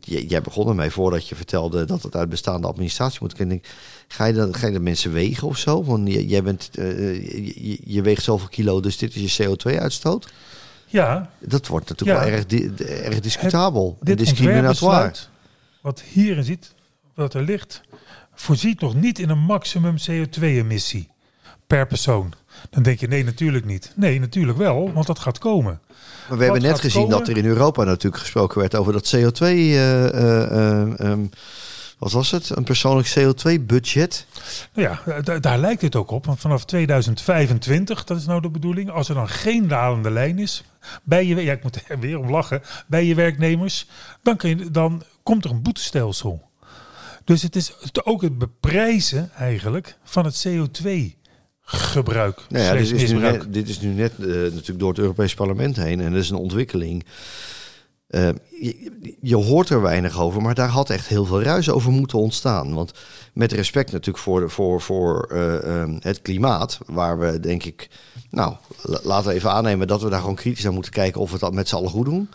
Jij 0.00 0.42
begon 0.42 0.68
ermee 0.68 0.90
voordat 0.90 1.28
je 1.28 1.34
vertelde 1.34 1.84
dat 1.84 2.02
het 2.02 2.16
uit 2.16 2.28
bestaande 2.28 2.66
administratie 2.66 3.18
moet. 3.20 3.40
Ik 3.40 3.48
denk, 3.48 3.66
ga 4.08 4.24
je 4.24 4.32
dan 4.32 4.54
ga 4.54 4.66
je 4.66 4.72
de 4.72 4.80
mensen 4.80 5.12
wegen 5.12 5.48
of 5.48 5.58
zo? 5.58 5.84
Want 5.84 6.12
jij 6.12 6.42
bent, 6.42 6.68
je, 6.72 7.78
je, 7.84 8.02
weegt 8.02 8.22
zoveel 8.22 8.48
kilo, 8.48 8.80
dus 8.80 8.98
dit 8.98 9.14
is 9.16 9.36
je 9.36 9.44
CO2-uitstoot. 9.44 10.32
Ja. 10.86 11.30
Dat 11.38 11.66
wordt 11.66 11.88
natuurlijk 11.88 12.20
wel 12.20 12.28
erg, 12.32 12.44
erg 13.04 13.20
discutabel. 13.20 13.98
dit 14.00 14.18
discriminatoire. 14.18 15.12
Wat 15.80 16.00
hierin 16.00 16.44
ziet, 16.44 16.74
wat 17.14 17.34
er 17.34 17.42
ligt, 17.42 17.80
voorziet 18.34 18.80
nog 18.80 18.94
niet 18.94 19.18
in 19.18 19.28
een 19.28 19.38
maximum 19.38 19.96
CO2-emissie 20.10 21.08
per 21.66 21.86
persoon. 21.86 22.32
Dan 22.70 22.82
denk 22.82 23.00
je, 23.00 23.08
nee, 23.08 23.24
natuurlijk 23.24 23.64
niet. 23.64 23.92
Nee, 23.96 24.20
natuurlijk 24.20 24.58
wel, 24.58 24.92
want 24.92 25.06
dat 25.06 25.18
gaat 25.18 25.38
komen. 25.38 25.80
Maar 26.28 26.38
we 26.38 26.44
hebben 26.44 26.62
net 26.62 26.80
gezien 26.80 27.08
dat 27.08 27.28
er 27.28 27.36
in 27.36 27.44
Europa 27.44 27.84
natuurlijk 27.84 28.22
gesproken 28.22 28.60
werd 28.60 28.74
over 28.74 28.92
dat 28.92 29.16
CO2. 29.16 29.42
Uh, 29.42 30.04
uh, 30.04 30.80
um, 30.98 31.30
wat 31.98 32.12
was 32.12 32.30
het? 32.30 32.50
Een 32.50 32.64
persoonlijk 32.64 33.08
CO2-budget? 33.18 34.26
Nou 34.74 34.98
ja, 35.04 35.20
daar 35.38 35.58
lijkt 35.58 35.82
het 35.82 35.96
ook 35.96 36.10
op. 36.10 36.26
Want 36.26 36.40
vanaf 36.40 36.64
2025, 36.64 38.04
dat 38.04 38.18
is 38.18 38.26
nou 38.26 38.40
de 38.40 38.50
bedoeling, 38.50 38.90
als 38.90 39.08
er 39.08 39.14
dan 39.14 39.28
geen 39.28 39.68
dalende 39.68 40.10
lijn 40.10 40.38
is 40.38 40.64
bij 41.02 41.26
je, 41.26 41.42
ja, 41.42 41.52
ik 41.52 41.62
moet 41.62 41.82
er 41.88 41.98
weer 42.00 42.18
om 42.18 42.30
lachen, 42.30 42.62
bij 42.86 43.04
je 43.04 43.14
werknemers, 43.14 43.88
dan, 44.22 44.36
kun 44.36 44.58
je, 44.58 44.70
dan 44.70 45.02
komt 45.22 45.44
er 45.44 45.50
een 45.50 45.62
boetestelsel. 45.62 46.50
Dus 47.24 47.42
het 47.42 47.56
is 47.56 47.72
ook 48.04 48.22
het 48.22 48.38
beprijzen 48.38 49.30
eigenlijk 49.34 49.96
van 50.04 50.24
het 50.24 50.46
CO2 50.48 50.90
gebruik. 51.64 52.40
Nou 52.48 52.64
ja, 52.64 52.72
dit, 52.72 52.90
is 52.90 53.12
nu 53.12 53.18
net, 53.18 53.52
dit 53.52 53.68
is 53.68 53.80
nu 53.80 53.92
net 53.92 54.12
uh, 54.18 54.26
natuurlijk 54.26 54.78
door 54.78 54.88
het 54.88 54.98
Europese 54.98 55.34
parlement 55.34 55.76
heen 55.76 56.00
en 56.00 56.12
dat 56.12 56.22
is 56.22 56.30
een 56.30 56.36
ontwikkeling. 56.36 57.04
Uh, 58.08 58.28
je, 58.60 59.16
je, 59.20 59.36
hoort 59.36 59.68
er 59.68 59.82
weinig 59.82 60.20
over, 60.20 60.42
maar 60.42 60.54
daar 60.54 60.68
had 60.68 60.90
echt 60.90 61.06
heel 61.06 61.24
veel 61.24 61.42
ruis 61.42 61.70
over 61.70 61.92
moeten 61.92 62.18
ontstaan. 62.18 62.74
Want 62.74 62.92
met 63.32 63.52
respect 63.52 63.92
natuurlijk 63.92 64.24
voor, 64.24 64.40
de, 64.40 64.48
voor, 64.48 64.80
voor 64.80 65.30
uh, 65.32 65.84
het 65.98 66.22
klimaat, 66.22 66.78
waar 66.86 67.18
we 67.18 67.40
denk 67.40 67.64
ik, 67.64 67.88
nou, 68.30 68.56
laten 69.02 69.28
we 69.28 69.34
even 69.34 69.50
aannemen 69.50 69.86
dat 69.86 70.02
we 70.02 70.10
daar 70.10 70.20
gewoon 70.20 70.34
kritisch 70.34 70.64
naar 70.64 70.72
moeten 70.72 70.92
kijken 70.92 71.20
of 71.20 71.30
we 71.30 71.38
dat 71.38 71.52
met 71.52 71.68
z'n 71.68 71.74
allen 71.74 71.90
goed 71.90 72.04
doen. 72.04 72.28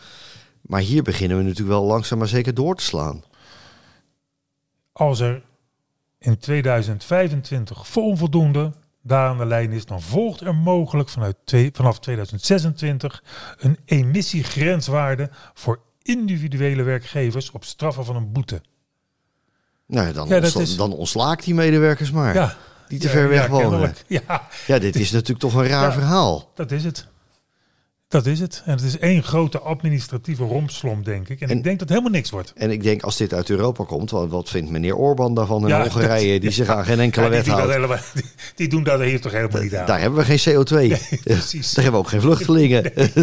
Maar 0.62 0.82
hier 0.82 1.04
beginnen 1.04 1.38
we 1.38 1.44
natuurlijk 1.44 1.70
wel 1.70 1.86
langzaam 1.86 2.18
maar 2.18 2.28
zeker 2.28 2.54
door 2.54 2.76
te 2.76 2.84
slaan. 2.84 3.24
Als 4.92 5.20
er 5.20 5.42
in 6.18 6.38
2025 6.38 7.88
voor 7.88 8.04
onvoldoende 8.04 8.72
daar 9.02 9.28
aan 9.28 9.38
de 9.38 9.46
lijn 9.46 9.72
is, 9.72 9.86
dan 9.86 10.02
volgt 10.02 10.42
er 10.42 10.56
mogelijk 10.56 11.10
vanuit 11.10 11.36
twee, 11.44 11.70
vanaf 11.74 12.00
2026 12.00 13.24
een 13.58 13.78
emissiegrenswaarde 13.86 15.30
voor 15.54 15.80
individuele 16.02 16.84
werkgevers 16.84 17.52
op 17.52 17.64
straffen 17.64 18.06
van 18.06 18.16
een 18.16 18.32
boete. 18.32 18.62
Nou, 19.86 20.14
dan, 20.14 20.28
ja, 20.28 20.42
is... 20.42 20.76
dan 20.76 20.94
ontslaakt 20.94 21.44
die 21.44 21.54
medewerkers 21.54 22.12
maar. 22.12 22.34
Ja. 22.34 22.58
Die 22.88 23.00
te 23.00 23.10
ver 23.10 23.30
weg 23.30 23.48
wonen. 23.48 23.96
Ja. 24.08 24.48
ja, 24.68 24.80
dit 24.80 24.96
is 24.96 25.12
natuurlijk 25.12 25.40
toch 25.40 25.54
een 25.54 25.68
raar 25.68 25.94
verhaal. 25.94 26.52
Dat 26.56 26.72
is 26.72 26.84
het. 26.84 27.08
Dat 28.10 28.26
is 28.26 28.40
het. 28.40 28.62
En 28.66 28.72
het 28.72 28.82
is 28.82 28.98
één 28.98 29.24
grote 29.24 29.60
administratieve 29.60 30.44
rompslomp, 30.44 31.06
denk 31.06 31.30
ik. 31.30 31.42
En, 31.42 31.50
ik 31.50 31.64
denk 31.64 31.80
dat 31.80 31.90
helemaal 31.90 32.12
niks 32.12 32.30
wordt. 32.30 32.54
En 32.56 32.72
ik 32.72 32.84
denk 32.84 33.04
als 33.04 33.18
dit 33.18 33.34
uit 33.34 33.50
Europa 33.50 33.84
komt, 33.84 34.12
wat, 34.12 34.30
wat 34.30 34.50
vindt 34.50 34.70
meneer 34.70 34.96
Orbán 34.96 35.34
daarvan 35.34 35.68
in 35.68 35.76
Hongarije, 35.76 36.40
die 36.40 36.52
zich 36.52 36.68
aan 36.68 36.86
geen 36.86 37.00
enkele 37.00 37.26
ja, 37.26 37.32
wet 37.32 37.44
die 37.44 37.54
houdt? 37.54 37.72
Helemaal, 37.72 37.98
die, 38.14 38.24
die, 38.56 38.68
doen 38.68 38.84
dat 38.84 39.00
hier 39.00 39.22
toch 39.22 39.32
helemaal 39.32 39.62
niet 39.62 39.76
aan. 39.76 39.86
Daar 39.86 40.00
hebben 40.00 40.26
we 40.26 40.38
geen 40.38 40.56
CO2. 40.56 40.98
precies. 41.24 41.74
Daar 41.74 41.84
hebben 41.84 42.02
we 42.02 42.08
ook 42.08 42.12
geen 42.12 42.22
vluchtelingen. 42.22 42.92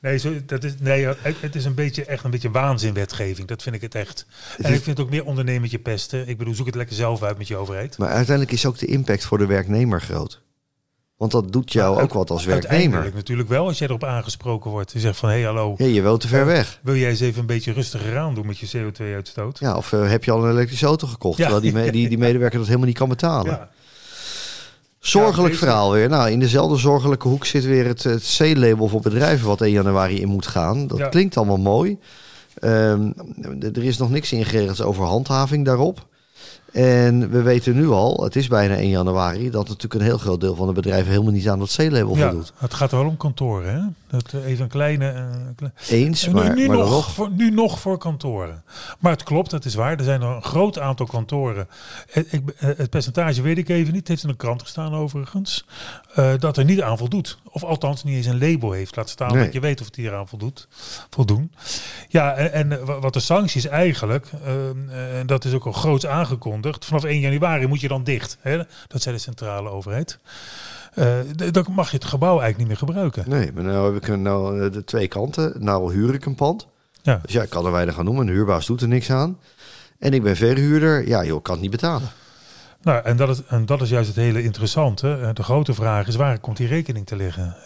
Nee, 0.00 0.18
zo, 0.18 0.32
dat 0.46 0.64
is, 0.64 0.72
nee 0.78 1.06
het 1.40 1.54
is 1.54 1.64
een 1.64 1.74
beetje, 1.74 2.04
echt 2.04 2.24
een 2.24 2.30
beetje 2.30 2.50
waanzinwetgeving. 2.50 3.48
Dat 3.48 3.62
vind 3.62 3.74
ik 3.74 3.80
het 3.80 3.94
echt. 3.94 4.26
En 4.56 4.72
ik 4.72 4.82
vind 4.82 4.96
het 4.96 5.00
ook 5.00 5.10
meer 5.10 5.24
ondernemertje 5.24 5.78
pesten. 5.78 6.28
Ik 6.28 6.38
bedoel, 6.38 6.54
zoek 6.54 6.66
het 6.66 6.74
lekker 6.74 6.96
zelf 6.96 7.22
uit 7.22 7.38
met 7.38 7.48
je 7.48 7.56
overheid. 7.56 7.98
Maar 7.98 8.08
uiteindelijk 8.08 8.56
is 8.56 8.66
ook 8.66 8.78
de 8.78 8.86
impact 8.86 9.24
voor 9.24 9.38
de 9.38 9.46
werknemer 9.46 10.00
groot. 10.00 10.40
Want 11.20 11.32
dat 11.32 11.52
doet 11.52 11.72
jou 11.72 12.02
ook 12.02 12.12
wat 12.12 12.30
als 12.30 12.44
werknemer. 12.44 13.10
natuurlijk 13.14 13.48
wel, 13.48 13.66
als 13.66 13.78
jij 13.78 13.88
erop 13.88 14.04
aangesproken 14.04 14.70
wordt. 14.70 14.92
Je 14.92 14.98
zegt 14.98 15.18
van, 15.18 15.28
hé 15.28 15.34
hey, 15.34 15.44
hallo. 15.44 15.74
Ja, 15.76 15.86
je 15.86 16.02
woont 16.02 16.20
te 16.20 16.28
ver 16.28 16.46
weg. 16.46 16.78
Wil 16.82 16.96
jij 16.96 17.10
eens 17.10 17.20
even 17.20 17.40
een 17.40 17.46
beetje 17.46 17.72
rustiger 17.72 18.18
aan 18.18 18.34
doen 18.34 18.46
met 18.46 18.58
je 18.58 18.78
CO2-uitstoot? 18.78 19.58
Ja, 19.58 19.76
of 19.76 19.92
uh, 19.92 20.08
heb 20.08 20.24
je 20.24 20.30
al 20.30 20.44
een 20.44 20.50
elektrische 20.50 20.86
auto 20.86 21.06
gekocht, 21.06 21.38
ja. 21.38 21.48
terwijl 21.48 21.72
die, 21.72 21.90
die, 21.90 22.08
die 22.08 22.18
medewerker 22.18 22.58
dat 22.58 22.66
helemaal 22.66 22.88
niet 22.88 22.98
kan 22.98 23.08
betalen. 23.08 23.52
Ja. 23.52 23.68
Zorgelijk 24.98 25.54
verhaal 25.54 25.92
weer. 25.92 26.08
Nou, 26.08 26.30
in 26.30 26.40
dezelfde 26.40 26.76
zorgelijke 26.76 27.28
hoek 27.28 27.44
zit 27.44 27.64
weer 27.64 27.86
het, 27.86 28.02
het 28.02 28.36
C-label 28.38 28.88
voor 28.88 29.00
bedrijven 29.00 29.46
wat 29.46 29.60
1 29.60 29.72
januari 29.72 30.20
in 30.20 30.28
moet 30.28 30.46
gaan. 30.46 30.86
Dat 30.86 31.08
klinkt 31.08 31.36
allemaal 31.36 31.56
mooi. 31.56 31.98
Um, 32.60 33.14
er 33.60 33.84
is 33.84 33.98
nog 33.98 34.10
niks 34.10 34.32
ingeregeld 34.32 34.82
over 34.82 35.04
handhaving 35.04 35.64
daarop. 35.64 36.06
En 36.72 37.30
we 37.30 37.42
weten 37.42 37.74
nu 37.74 37.88
al, 37.88 38.22
het 38.24 38.36
is 38.36 38.48
bijna 38.48 38.74
1 38.74 38.88
januari, 38.88 39.50
dat 39.50 39.68
natuurlijk 39.68 39.94
een 39.94 40.06
heel 40.06 40.18
groot 40.18 40.40
deel 40.40 40.54
van 40.54 40.66
de 40.66 40.72
bedrijven 40.72 41.10
helemaal 41.10 41.32
niet 41.32 41.48
aan 41.48 41.58
dat 41.58 41.74
C-label 41.76 42.16
ja, 42.16 42.28
voldoet. 42.28 42.52
Het 42.56 42.74
gaat 42.74 42.90
wel 42.90 43.06
om 43.06 43.16
kantoren, 43.16 43.74
hè? 43.74 43.80
Dat 44.18 44.32
eh, 44.32 44.44
even 44.44 44.62
een 44.64 44.70
kleine. 44.70 45.26
Uh, 45.62 45.68
Eens, 45.88 46.28
maar, 46.28 46.54
nu, 46.54 46.66
maar 46.66 46.76
nog, 46.76 46.90
nog, 46.90 47.10
voor, 47.12 47.30
nu 47.30 47.50
nog 47.50 47.80
voor 47.80 47.98
kantoren. 47.98 48.62
Maar 48.98 49.12
het 49.12 49.22
klopt, 49.22 49.50
dat 49.50 49.64
is 49.64 49.74
waar. 49.74 49.98
Er 49.98 50.04
zijn 50.04 50.22
een 50.22 50.42
groot 50.42 50.78
aantal 50.78 51.06
kantoren. 51.06 51.68
Het, 52.10 52.32
ik, 52.32 52.42
het 52.56 52.90
percentage 52.90 53.42
weet 53.42 53.58
ik 53.58 53.68
even 53.68 53.92
niet. 53.92 54.00
Het 54.00 54.08
heeft 54.08 54.22
in 54.22 54.28
de 54.28 54.36
krant 54.36 54.62
gestaan 54.62 54.94
overigens. 54.94 55.66
Uh, 56.18 56.32
dat 56.38 56.56
er 56.56 56.64
niet 56.64 56.82
aan 56.82 56.98
voldoet. 56.98 57.38
Of 57.44 57.64
althans 57.64 58.04
niet 58.04 58.16
eens 58.16 58.26
een 58.26 58.38
label 58.38 58.72
heeft. 58.72 58.96
Laat 58.96 59.08
staan 59.08 59.38
dat 59.38 59.52
je 59.52 59.60
weet 59.60 59.80
of 59.80 59.86
het 59.86 59.96
hier 59.96 60.14
aan 60.14 60.28
voldoet, 60.28 60.68
voldoen. 61.10 61.52
Ja, 62.08 62.34
en, 62.34 62.52
en 62.52 63.00
wat 63.00 63.12
de 63.12 63.20
sancties 63.20 63.66
eigenlijk, 63.66 64.26
en 65.18 65.26
dat 65.26 65.44
is 65.44 65.52
ook 65.52 65.66
al 65.66 65.72
groots 65.72 66.06
aangekondigd. 66.06 66.59
Vanaf 66.78 67.04
1 67.04 67.20
januari 67.20 67.66
moet 67.66 67.80
je 67.80 67.88
dan 67.88 68.04
dicht. 68.04 68.38
Hè? 68.40 68.56
Dat 68.86 69.02
zei 69.02 69.14
de 69.14 69.20
centrale 69.20 69.68
overheid. 69.68 70.18
Uh, 70.94 71.18
dan 71.50 71.66
mag 71.70 71.90
je 71.90 71.96
het 71.96 72.04
gebouw 72.04 72.40
eigenlijk 72.40 72.58
niet 72.58 72.68
meer 72.68 72.76
gebruiken. 72.76 73.24
Nee, 73.26 73.52
maar 73.52 73.64
nou 73.64 73.94
heb 73.94 74.02
ik 74.02 74.16
nou 74.16 74.64
eh, 74.64 74.72
de 74.72 74.84
twee 74.84 75.08
kanten. 75.08 75.54
Nou 75.58 75.92
huur 75.92 76.14
ik 76.14 76.24
een 76.24 76.34
pand. 76.34 76.66
Ja. 77.02 77.20
Dus 77.22 77.32
ja, 77.32 77.42
ik 77.42 77.50
kan 77.50 77.66
er 77.66 77.72
weinig 77.72 77.98
aan 77.98 78.04
doen. 78.04 78.16
Een 78.16 78.28
huurbaas 78.28 78.66
doet 78.66 78.80
er 78.80 78.88
niks 78.88 79.10
aan. 79.10 79.38
En 79.98 80.12
ik 80.12 80.22
ben 80.22 80.36
verhuurder. 80.36 81.08
Ja, 81.08 81.24
joh, 81.24 81.42
kan 81.42 81.52
het 81.52 81.62
niet 81.62 81.70
betalen. 81.70 82.08
Nou, 82.82 83.04
en 83.04 83.16
dat, 83.16 83.28
is, 83.28 83.42
en 83.46 83.66
dat 83.66 83.82
is 83.82 83.88
juist 83.88 84.08
het 84.08 84.16
hele 84.16 84.42
interessante. 84.42 85.18
Eh, 85.22 85.28
de 85.32 85.42
grote 85.42 85.74
vraag 85.74 86.06
is, 86.06 86.16
waar 86.16 86.38
komt 86.38 86.56
die 86.56 86.68
rekening 86.68 87.06
te 87.06 87.16
liggen? 87.16 87.56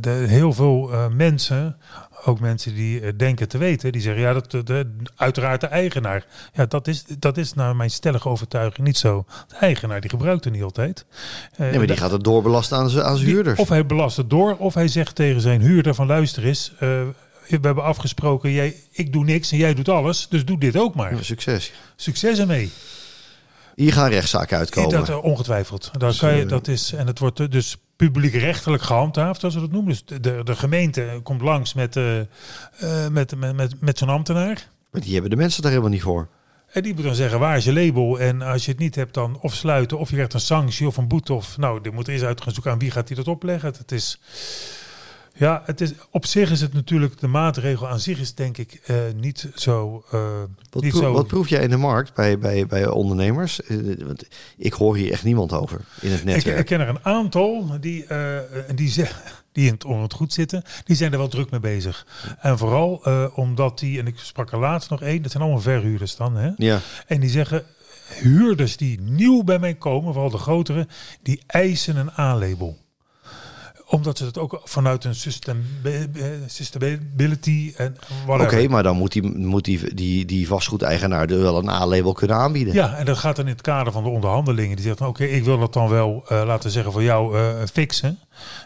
de, 0.00 0.10
heel 0.10 0.52
veel 0.52 0.90
mensen 1.10 1.76
ook 2.24 2.40
mensen 2.40 2.74
die 2.74 3.00
uh, 3.00 3.08
denken 3.16 3.48
te 3.48 3.58
weten, 3.58 3.92
die 3.92 4.00
zeggen 4.00 4.22
ja, 4.22 4.32
dat 4.32 4.50
de, 4.50 4.94
uiteraard 5.16 5.60
de 5.60 5.66
eigenaar. 5.66 6.26
Ja, 6.52 6.66
dat 6.66 6.88
is, 6.88 7.04
dat 7.18 7.36
is 7.36 7.54
naar 7.54 7.76
mijn 7.76 7.90
stellige 7.90 8.28
overtuiging 8.28 8.86
niet 8.86 8.98
zo. 8.98 9.24
De 9.48 9.56
eigenaar 9.56 10.00
die 10.00 10.10
gebruikt 10.10 10.44
het 10.44 10.52
niet 10.52 10.62
altijd. 10.62 11.04
Uh, 11.52 11.58
nee, 11.58 11.78
maar 11.78 11.86
die 11.86 11.96
gaat 11.96 12.10
het 12.10 12.24
doorbelasten 12.24 12.78
aan 12.78 12.90
zijn, 12.90 13.04
aan 13.04 13.16
zijn 13.16 13.28
huurders. 13.28 13.58
Of 13.58 13.68
hij 13.68 13.86
belast 13.86 14.16
het 14.16 14.30
door, 14.30 14.56
of 14.56 14.74
hij 14.74 14.88
zegt 14.88 15.14
tegen 15.14 15.40
zijn 15.40 15.60
huurder 15.60 15.94
van 15.94 16.06
luister 16.06 16.44
eens, 16.44 16.72
uh, 16.74 16.78
we 16.78 17.66
hebben 17.66 17.84
afgesproken, 17.84 18.52
jij, 18.52 18.76
ik 18.90 19.12
doe 19.12 19.24
niks 19.24 19.52
en 19.52 19.58
jij 19.58 19.74
doet 19.74 19.88
alles, 19.88 20.26
dus 20.28 20.44
doe 20.44 20.58
dit 20.58 20.76
ook 20.76 20.94
maar. 20.94 21.14
Ja, 21.14 21.22
succes. 21.22 21.72
Succes 21.96 22.38
ermee. 22.38 22.70
Hier 23.80 23.92
gaan 23.92 24.08
rechtszaken 24.08 24.58
uitkomen. 24.58 25.06
Dat, 25.06 25.20
ongetwijfeld. 25.20 25.90
Daar 25.98 26.08
dus, 26.08 26.18
kan 26.18 26.36
je, 26.36 26.46
dat 26.46 26.68
is, 26.68 26.92
en 26.92 27.06
het 27.06 27.18
wordt 27.18 27.50
dus 27.50 27.76
publiekrechtelijk 27.96 28.82
gehandhaafd, 28.82 29.40
zoals 29.40 29.54
we 29.54 29.60
dat 29.60 29.70
noemen. 29.70 29.90
Dus 29.90 30.20
de, 30.20 30.40
de 30.44 30.56
gemeente 30.56 31.20
komt 31.22 31.40
langs 31.40 31.74
met, 31.74 31.96
uh, 31.96 32.20
met, 33.10 33.36
met, 33.36 33.56
met, 33.56 33.80
met 33.80 33.98
zo'n 33.98 34.08
ambtenaar. 34.08 34.68
Maar 34.90 35.00
die 35.00 35.12
hebben 35.12 35.30
de 35.30 35.36
mensen 35.36 35.62
daar 35.62 35.70
helemaal 35.70 35.92
niet 35.92 36.02
voor. 36.02 36.28
En 36.72 36.82
die 36.82 36.94
moet 36.94 37.04
dan 37.04 37.14
zeggen, 37.14 37.38
waar 37.38 37.56
is 37.56 37.64
je 37.64 37.72
label? 37.72 38.20
En 38.20 38.42
als 38.42 38.64
je 38.64 38.70
het 38.70 38.80
niet 38.80 38.94
hebt, 38.94 39.14
dan 39.14 39.38
of 39.40 39.54
sluiten, 39.54 39.98
of 39.98 40.08
je 40.08 40.14
krijgt 40.14 40.34
een 40.34 40.40
sanctie 40.40 40.86
of 40.86 40.96
een 40.96 41.08
boete. 41.08 41.32
Of 41.32 41.56
nou, 41.56 41.80
die 41.80 41.92
moet 41.92 42.06
er 42.06 42.12
eens 42.12 42.22
uit 42.22 42.40
gaan 42.40 42.52
zoeken 42.52 42.72
aan 42.72 42.78
wie 42.78 42.90
gaat 42.90 43.06
die 43.06 43.16
dat 43.16 43.28
opleggen. 43.28 43.72
Het 43.78 43.92
is... 43.92 44.20
Ja, 45.40 45.62
het 45.64 45.80
is, 45.80 45.92
op 46.10 46.26
zich 46.26 46.50
is 46.50 46.60
het 46.60 46.72
natuurlijk, 46.72 47.20
de 47.20 47.26
maatregel 47.26 47.88
aan 47.88 48.00
zich 48.00 48.18
is 48.18 48.34
denk 48.34 48.58
ik 48.58 48.80
uh, 48.86 48.96
niet 49.16 49.48
zo... 49.54 50.04
Uh, 50.14 50.20
wat, 50.70 50.82
niet 50.82 50.92
proef, 50.92 51.02
zo... 51.02 51.12
wat 51.12 51.26
proef 51.26 51.48
jij 51.48 51.62
in 51.62 51.70
de 51.70 51.76
markt 51.76 52.14
bij, 52.14 52.38
bij, 52.38 52.66
bij 52.66 52.88
ondernemers? 52.88 53.60
Uh, 53.68 54.06
want 54.06 54.24
ik 54.56 54.72
hoor 54.72 54.96
hier 54.96 55.12
echt 55.12 55.24
niemand 55.24 55.52
over 55.52 55.80
in 56.00 56.10
het 56.10 56.24
netwerk. 56.24 56.54
Ik, 56.54 56.60
ik 56.60 56.66
ken 56.66 56.80
er 56.80 56.88
een 56.88 57.04
aantal 57.04 57.80
die, 57.80 58.06
die, 58.74 58.92
die 59.52 59.66
in 59.66 59.72
het, 59.72 59.84
onder 59.84 60.02
het 60.02 60.12
goed 60.12 60.32
zitten, 60.32 60.62
die 60.84 60.96
zijn 60.96 61.12
er 61.12 61.18
wel 61.18 61.28
druk 61.28 61.50
mee 61.50 61.60
bezig. 61.60 62.06
En 62.38 62.58
vooral 62.58 62.94
omdat 63.34 63.78
die, 63.78 63.98
en 63.98 64.06
ik 64.06 64.18
sprak 64.18 64.52
er 64.52 64.58
laatst 64.58 64.90
nog 64.90 65.02
één, 65.02 65.22
dat 65.22 65.30
zijn 65.30 65.42
allemaal 65.42 65.62
verhuurders 65.62 66.16
dan, 66.16 66.36
hè? 66.36 66.50
Ja. 66.56 66.80
En 67.06 67.20
die 67.20 67.30
zeggen, 67.30 67.64
huurders 68.14 68.76
die 68.76 69.00
nieuw 69.00 69.42
bij 69.42 69.58
mij 69.58 69.74
komen, 69.74 70.12
vooral 70.12 70.30
de 70.30 70.38
grotere, 70.38 70.86
die 71.22 71.42
eisen 71.46 71.96
een 71.96 72.10
A-label 72.18 72.78
Omdat 73.90 74.18
ze 74.18 74.24
het 74.24 74.38
ook 74.38 74.60
vanuit 74.64 75.04
een 75.04 75.14
system, 75.14 75.64
sustainability 76.46 77.72
en 77.76 77.96
Oké, 78.26 78.68
maar 78.68 78.82
dan 78.82 78.96
moet 78.96 79.12
die, 79.12 79.22
moet 79.22 79.64
die, 79.64 79.94
die, 79.94 80.24
die 80.24 80.46
vastgoedeigenaar 80.46 81.28
er 81.28 81.42
wel 81.42 81.58
een 81.58 81.68
A-label 81.68 82.12
kunnen 82.12 82.36
aanbieden. 82.36 82.74
Ja, 82.74 82.94
en 82.94 83.04
dat 83.04 83.18
gaat 83.18 83.36
dan 83.36 83.46
in 83.46 83.52
het 83.52 83.60
kader 83.60 83.92
van 83.92 84.02
de 84.02 84.08
onderhandelingen. 84.08 84.76
Die 84.76 84.84
zegt, 84.84 85.00
oké, 85.00 85.24
ik 85.24 85.44
wil 85.44 85.58
dat 85.58 85.72
dan 85.72 85.88
wel 85.88 86.24
uh, 86.32 86.42
laten 86.46 86.70
zeggen 86.70 86.92
voor 86.92 87.02
jou 87.02 87.38
uh, 87.38 87.46
fixen. 87.72 88.18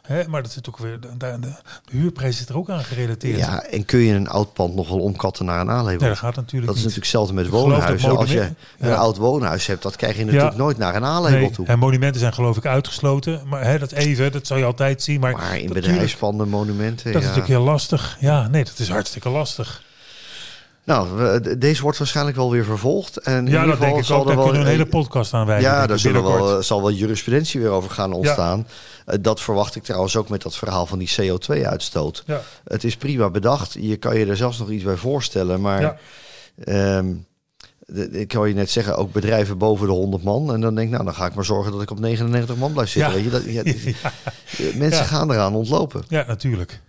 Hè, 0.02 0.28
maar 0.28 0.42
dat 0.42 0.52
zit 0.52 0.68
ook 0.68 0.78
weer, 0.78 1.00
de, 1.00 1.08
de, 1.18 1.36
de, 1.40 1.52
huurprijs 1.90 2.36
zit 2.36 2.48
er 2.48 2.56
ook 2.56 2.70
aan 2.70 2.84
gerelateerd. 2.84 3.38
Ja, 3.38 3.62
en 3.62 3.84
kun 3.84 3.98
je 3.98 4.14
een 4.14 4.28
oud 4.28 4.52
pand 4.52 4.74
nog 4.74 4.88
wel 4.88 4.98
omkatten 4.98 5.44
naar 5.44 5.60
een 5.60 5.70
A-label? 5.70 6.00
Nee, 6.00 6.08
dat 6.08 6.18
gaat 6.18 6.36
natuurlijk 6.36 6.66
Dat 6.66 6.76
is 6.76 6.82
natuurlijk 6.82 7.12
hetzelfde 7.12 7.34
met 7.34 7.48
woonhuizen. 7.48 8.16
Als 8.16 8.32
je 8.32 8.50
een 8.78 8.94
oud 8.94 9.16
woonhuis 9.16 9.66
hebt, 9.66 9.82
dat 9.82 9.96
krijg 9.96 10.16
je 10.16 10.24
natuurlijk 10.24 10.52
ja. 10.52 10.58
nooit 10.58 10.78
naar 10.78 10.94
een 10.94 11.04
A-label 11.04 11.38
nee, 11.38 11.50
toe. 11.50 11.66
En 11.66 11.78
monumenten 11.78 12.20
zijn 12.20 12.32
geloof 12.32 12.56
ik 12.56 12.66
uitgesloten. 12.66 13.42
Maar 13.48 13.64
hè, 13.64 13.78
dat 13.78 13.92
even, 13.92 14.32
dat 14.32 14.46
zou 14.46 14.60
je 14.60 14.66
altijd 14.66 15.02
zien. 15.02 15.13
Maar, 15.18 15.32
maar 15.32 15.58
in 15.58 15.72
bedrijfspanden, 15.72 16.48
monumenten. 16.48 17.12
Dat 17.12 17.22
is 17.22 17.28
natuurlijk 17.28 17.54
heel 17.54 17.64
lastig. 17.64 18.16
Ja, 18.20 18.48
nee, 18.48 18.64
dat 18.64 18.78
is 18.78 18.88
hartstikke 18.88 19.28
lastig. 19.28 19.82
Nou, 20.84 21.40
deze 21.58 21.82
wordt 21.82 21.98
waarschijnlijk 21.98 22.36
wel 22.36 22.50
weer 22.50 22.64
vervolgd. 22.64 23.16
En 23.16 23.46
ja, 23.46 23.66
dat 23.66 23.80
denk 23.80 23.98
ik 23.98 24.10
ook. 24.10 24.28
Een 24.28 24.66
hele 24.66 24.86
podcast 24.86 25.34
aan 25.34 25.46
wijden. 25.46 25.70
Ja, 25.70 25.86
daar 25.86 25.98
zullen 25.98 26.22
wel, 26.22 26.62
zal 26.62 26.80
wel 26.80 26.92
jurisprudentie 26.92 27.60
weer 27.60 27.70
over 27.70 27.90
gaan 27.90 28.12
ontstaan. 28.12 28.66
Ja. 29.06 29.16
dat 29.16 29.40
verwacht 29.40 29.76
ik 29.76 29.82
trouwens 29.82 30.16
ook 30.16 30.28
met 30.28 30.42
dat 30.42 30.56
verhaal 30.56 30.86
van 30.86 30.98
die 30.98 31.14
CO2-uitstoot. 31.20 32.22
Ja. 32.26 32.40
Het 32.64 32.84
is 32.84 32.96
prima 32.96 33.30
bedacht. 33.30 33.76
Je 33.80 33.96
kan 33.96 34.18
je 34.18 34.26
er 34.26 34.36
zelfs 34.36 34.58
nog 34.58 34.70
iets 34.70 34.84
bij 34.84 34.96
voorstellen. 34.96 35.60
Maar 35.60 35.98
ja. 36.64 37.02
Ik 37.94 38.28
kan 38.28 38.48
je 38.48 38.54
net 38.54 38.70
zeggen, 38.70 38.96
ook 38.96 39.12
bedrijven 39.12 39.58
boven 39.58 39.86
de 39.86 39.92
100 39.92 40.22
man. 40.22 40.52
En 40.52 40.60
dan 40.60 40.74
denk 40.74 40.86
ik, 40.86 40.92
nou, 40.92 41.04
dan 41.04 41.14
ga 41.14 41.26
ik 41.26 41.34
maar 41.34 41.44
zorgen 41.44 41.72
dat 41.72 41.82
ik 41.82 41.90
op 41.90 41.98
99 41.98 42.56
man 42.56 42.72
blijf 42.72 42.88
zitten. 42.88 43.12
Weet 43.12 43.24
je? 43.24 43.30
Dat, 43.30 43.44
ja, 43.44 43.62
mensen 44.78 45.04
gaan 45.04 45.30
eraan 45.30 45.54
ontlopen. 45.54 46.04
Ja, 46.08 46.24
natuurlijk. 46.26 46.80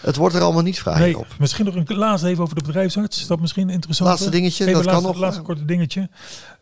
Het 0.00 0.16
wordt 0.16 0.34
er 0.34 0.42
allemaal 0.42 0.62
niet 0.62 0.78
vrij 0.78 0.98
nee, 0.98 1.18
op. 1.18 1.26
Misschien 1.38 1.64
nog 1.64 1.74
een 1.74 1.96
laatste 1.96 2.28
even 2.28 2.42
over 2.42 2.54
de 2.54 2.64
bedrijfsarts. 2.64 3.20
Is 3.20 3.26
dat 3.26 3.40
misschien 3.40 3.70
interessant? 3.70 4.08
Laatste 4.08 4.30
dingetje, 4.30 4.64
even 4.64 4.76
dat 4.76 4.84
laatste, 4.84 5.02
kan 5.02 5.12
nog. 5.12 5.20
Laatste 5.20 5.42
korte 5.42 5.64
dingetje. 5.64 6.08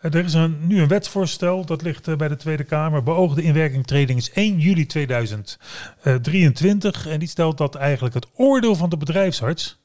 Uh, 0.02 0.14
er 0.14 0.24
is 0.24 0.34
een, 0.34 0.66
nu 0.66 0.80
een 0.80 0.88
wetsvoorstel, 0.88 1.64
dat 1.64 1.82
ligt 1.82 2.08
uh, 2.08 2.16
bij 2.16 2.28
de 2.28 2.36
Tweede 2.36 2.64
Kamer. 2.64 3.02
Beoogde 3.02 3.42
inwerkingtreding 3.42 4.18
is 4.18 4.32
1 4.32 4.58
juli 4.58 4.86
2023. 4.86 7.06
En 7.06 7.18
die 7.18 7.28
stelt 7.28 7.58
dat 7.58 7.74
eigenlijk 7.74 8.14
het 8.14 8.26
oordeel 8.34 8.76
van 8.76 8.88
de 8.88 8.96
bedrijfsarts 8.96 9.78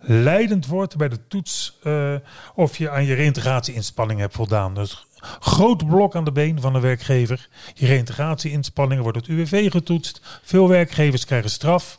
leidend 0.00 0.66
wordt 0.66 0.96
bij 0.96 1.08
de 1.08 1.26
toets 1.28 1.78
uh, 1.82 2.14
of 2.54 2.76
je 2.76 2.90
aan 2.90 3.04
je 3.04 3.14
reïntegratie-inspanning 3.14 4.20
hebt 4.20 4.34
voldaan. 4.34 4.74
Dus 4.74 5.06
groot 5.40 5.86
blok 5.86 6.16
aan 6.16 6.24
de 6.24 6.32
been 6.32 6.60
van 6.60 6.72
de 6.72 6.80
werkgever. 6.80 7.48
Je 7.74 7.86
reïntegratie-inspanningen 7.86 9.02
wordt 9.02 9.18
het 9.18 9.26
UWV 9.26 9.70
getoetst. 9.70 10.40
Veel 10.42 10.68
werkgevers 10.68 11.24
krijgen 11.24 11.50
straf. 11.50 11.98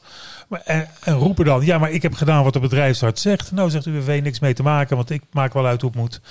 En, 0.64 0.90
en, 1.04 1.14
roepen 1.14 1.46
dan, 1.46 1.66
ja, 1.66 1.78
maar 1.78 1.92
ik 1.92 2.02
heb 2.02 2.14
gedaan 2.14 2.44
wat 2.44 2.54
de 2.54 2.60
bedrijfsarts 2.60 3.22
zegt. 3.22 3.52
Nou 3.52 3.70
zegt 3.70 3.86
UWV 3.86 4.20
niks 4.24 4.40
mee 4.40 4.54
te 4.54 4.64
maken, 4.64 4.96
want 4.96 5.10
ik 5.10 5.22
maak 5.32 5.54
wel 5.54 5.66
uit 5.66 5.82
hoe 5.82 5.90
het 5.90 6.00
moet. 6.00 6.22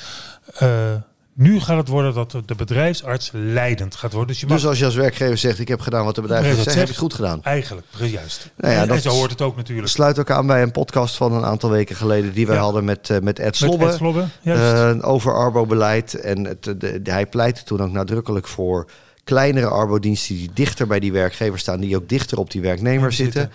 Uh, 0.62 0.94
nu 1.34 1.60
gaat 1.60 1.76
het 1.76 1.88
worden 1.88 2.14
dat 2.14 2.36
de 2.46 2.54
bedrijfsarts 2.54 3.30
leidend 3.32 3.94
gaat 3.94 4.12
worden. 4.12 4.28
Dus, 4.28 4.40
je 4.40 4.46
mag... 4.46 4.56
dus 4.56 4.66
als 4.66 4.78
je 4.78 4.84
als 4.84 4.94
werkgever 4.94 5.38
zegt, 5.38 5.58
ik 5.58 5.68
heb 5.68 5.80
gedaan 5.80 6.04
wat 6.04 6.14
de 6.14 6.20
bedrijfsarts 6.20 6.62
zegt, 6.62 6.76
heb 6.76 6.84
je 6.84 6.90
het 6.90 7.00
goed 7.00 7.14
gedaan. 7.14 7.42
Eigenlijk, 7.42 7.86
juist. 7.98 8.50
Nou 8.56 8.74
ja, 8.74 8.80
en, 8.80 8.88
dat 8.88 8.96
en 8.96 9.02
zo 9.02 9.10
hoort 9.10 9.30
het 9.30 9.42
ook 9.42 9.56
natuurlijk. 9.56 9.88
Sluit 9.88 10.18
ook 10.18 10.30
aan 10.30 10.46
bij 10.46 10.62
een 10.62 10.70
podcast 10.70 11.16
van 11.16 11.32
een 11.32 11.44
aantal 11.44 11.70
weken 11.70 11.96
geleden 11.96 12.32
die 12.32 12.46
wij 12.46 12.56
ja. 12.56 12.62
hadden 12.62 12.84
met, 12.84 13.08
uh, 13.08 13.18
met 13.18 13.38
Ed 13.38 13.56
Slobbe. 13.56 13.84
Met 13.84 13.92
Ed 13.92 13.98
Slobbe 13.98 14.26
uh, 14.42 14.94
over 15.00 15.34
Arbo-beleid. 15.34 16.14
En 16.14 16.44
het, 16.44 16.62
de, 16.62 16.76
de, 17.02 17.10
hij 17.10 17.26
pleitte 17.26 17.64
toen 17.64 17.82
ook 17.82 17.92
nadrukkelijk 17.92 18.46
voor 18.46 18.86
kleinere 19.24 19.68
arbodiensten 19.68 20.34
die 20.34 20.50
dichter 20.54 20.86
bij 20.86 21.00
die 21.00 21.12
werkgever 21.12 21.58
staan, 21.58 21.80
die 21.80 21.96
ook 21.96 22.08
dichter 22.08 22.38
op 22.38 22.50
die 22.50 22.60
werknemer 22.60 23.12
zitten. 23.12 23.50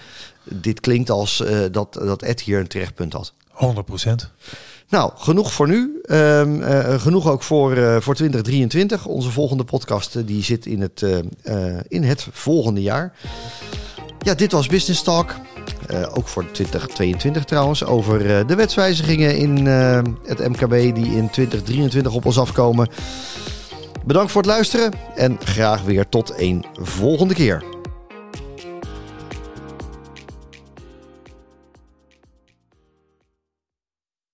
Dit 0.52 0.80
klinkt 0.80 1.10
als 1.10 1.42
uh, 1.42 1.60
dat, 1.72 1.94
dat 1.94 2.22
Ed 2.22 2.42
hier 2.42 2.60
een 2.60 2.68
terechtpunt 2.68 3.14
had. 3.14 3.34
100 3.50 3.86
procent. 3.86 4.32
Nou, 4.90 5.12
genoeg 5.16 5.54
voor 5.54 5.68
nu. 5.68 6.02
Um, 6.10 6.62
uh, 6.62 7.00
genoeg 7.00 7.30
ook 7.30 7.44
voor, 7.44 7.78
uh, 7.78 7.98
voor 8.00 8.16
2023. 8.16 9.06
Onze 9.06 9.32
volgende 9.32 9.64
podcast 9.64 10.28
die 10.28 10.44
zit 10.44 10.66
in 10.66 10.82
het, 10.82 11.06
in 11.88 12.04
het 12.04 12.28
volgende 12.32 12.82
jaar. 12.82 13.14
Ja, 14.20 14.34
dit 14.34 14.52
was 14.52 14.68
Business 14.68 15.04
Talk. 15.04 15.36
ook 16.14 16.28
voor 16.28 16.52
2022 16.52 17.44
trouwens. 17.44 17.84
Over 17.84 18.48
de 18.48 18.56
wetswijzigingen 18.56 19.38
in 19.38 19.66
het 20.26 20.48
MKB 20.48 20.96
die 20.96 21.16
in 21.16 21.30
2023 21.30 22.14
op 22.14 22.26
ons 22.26 22.40
afkomen. 22.40 22.90
Bedankt 24.06 24.32
voor 24.32 24.42
het 24.42 24.52
luisteren 24.52 24.94
en 25.16 25.38
graag 25.44 25.82
weer 25.82 26.10
tot 26.10 26.34
een 26.38 26.66
volgende 26.82 27.34
keer. 27.34 27.79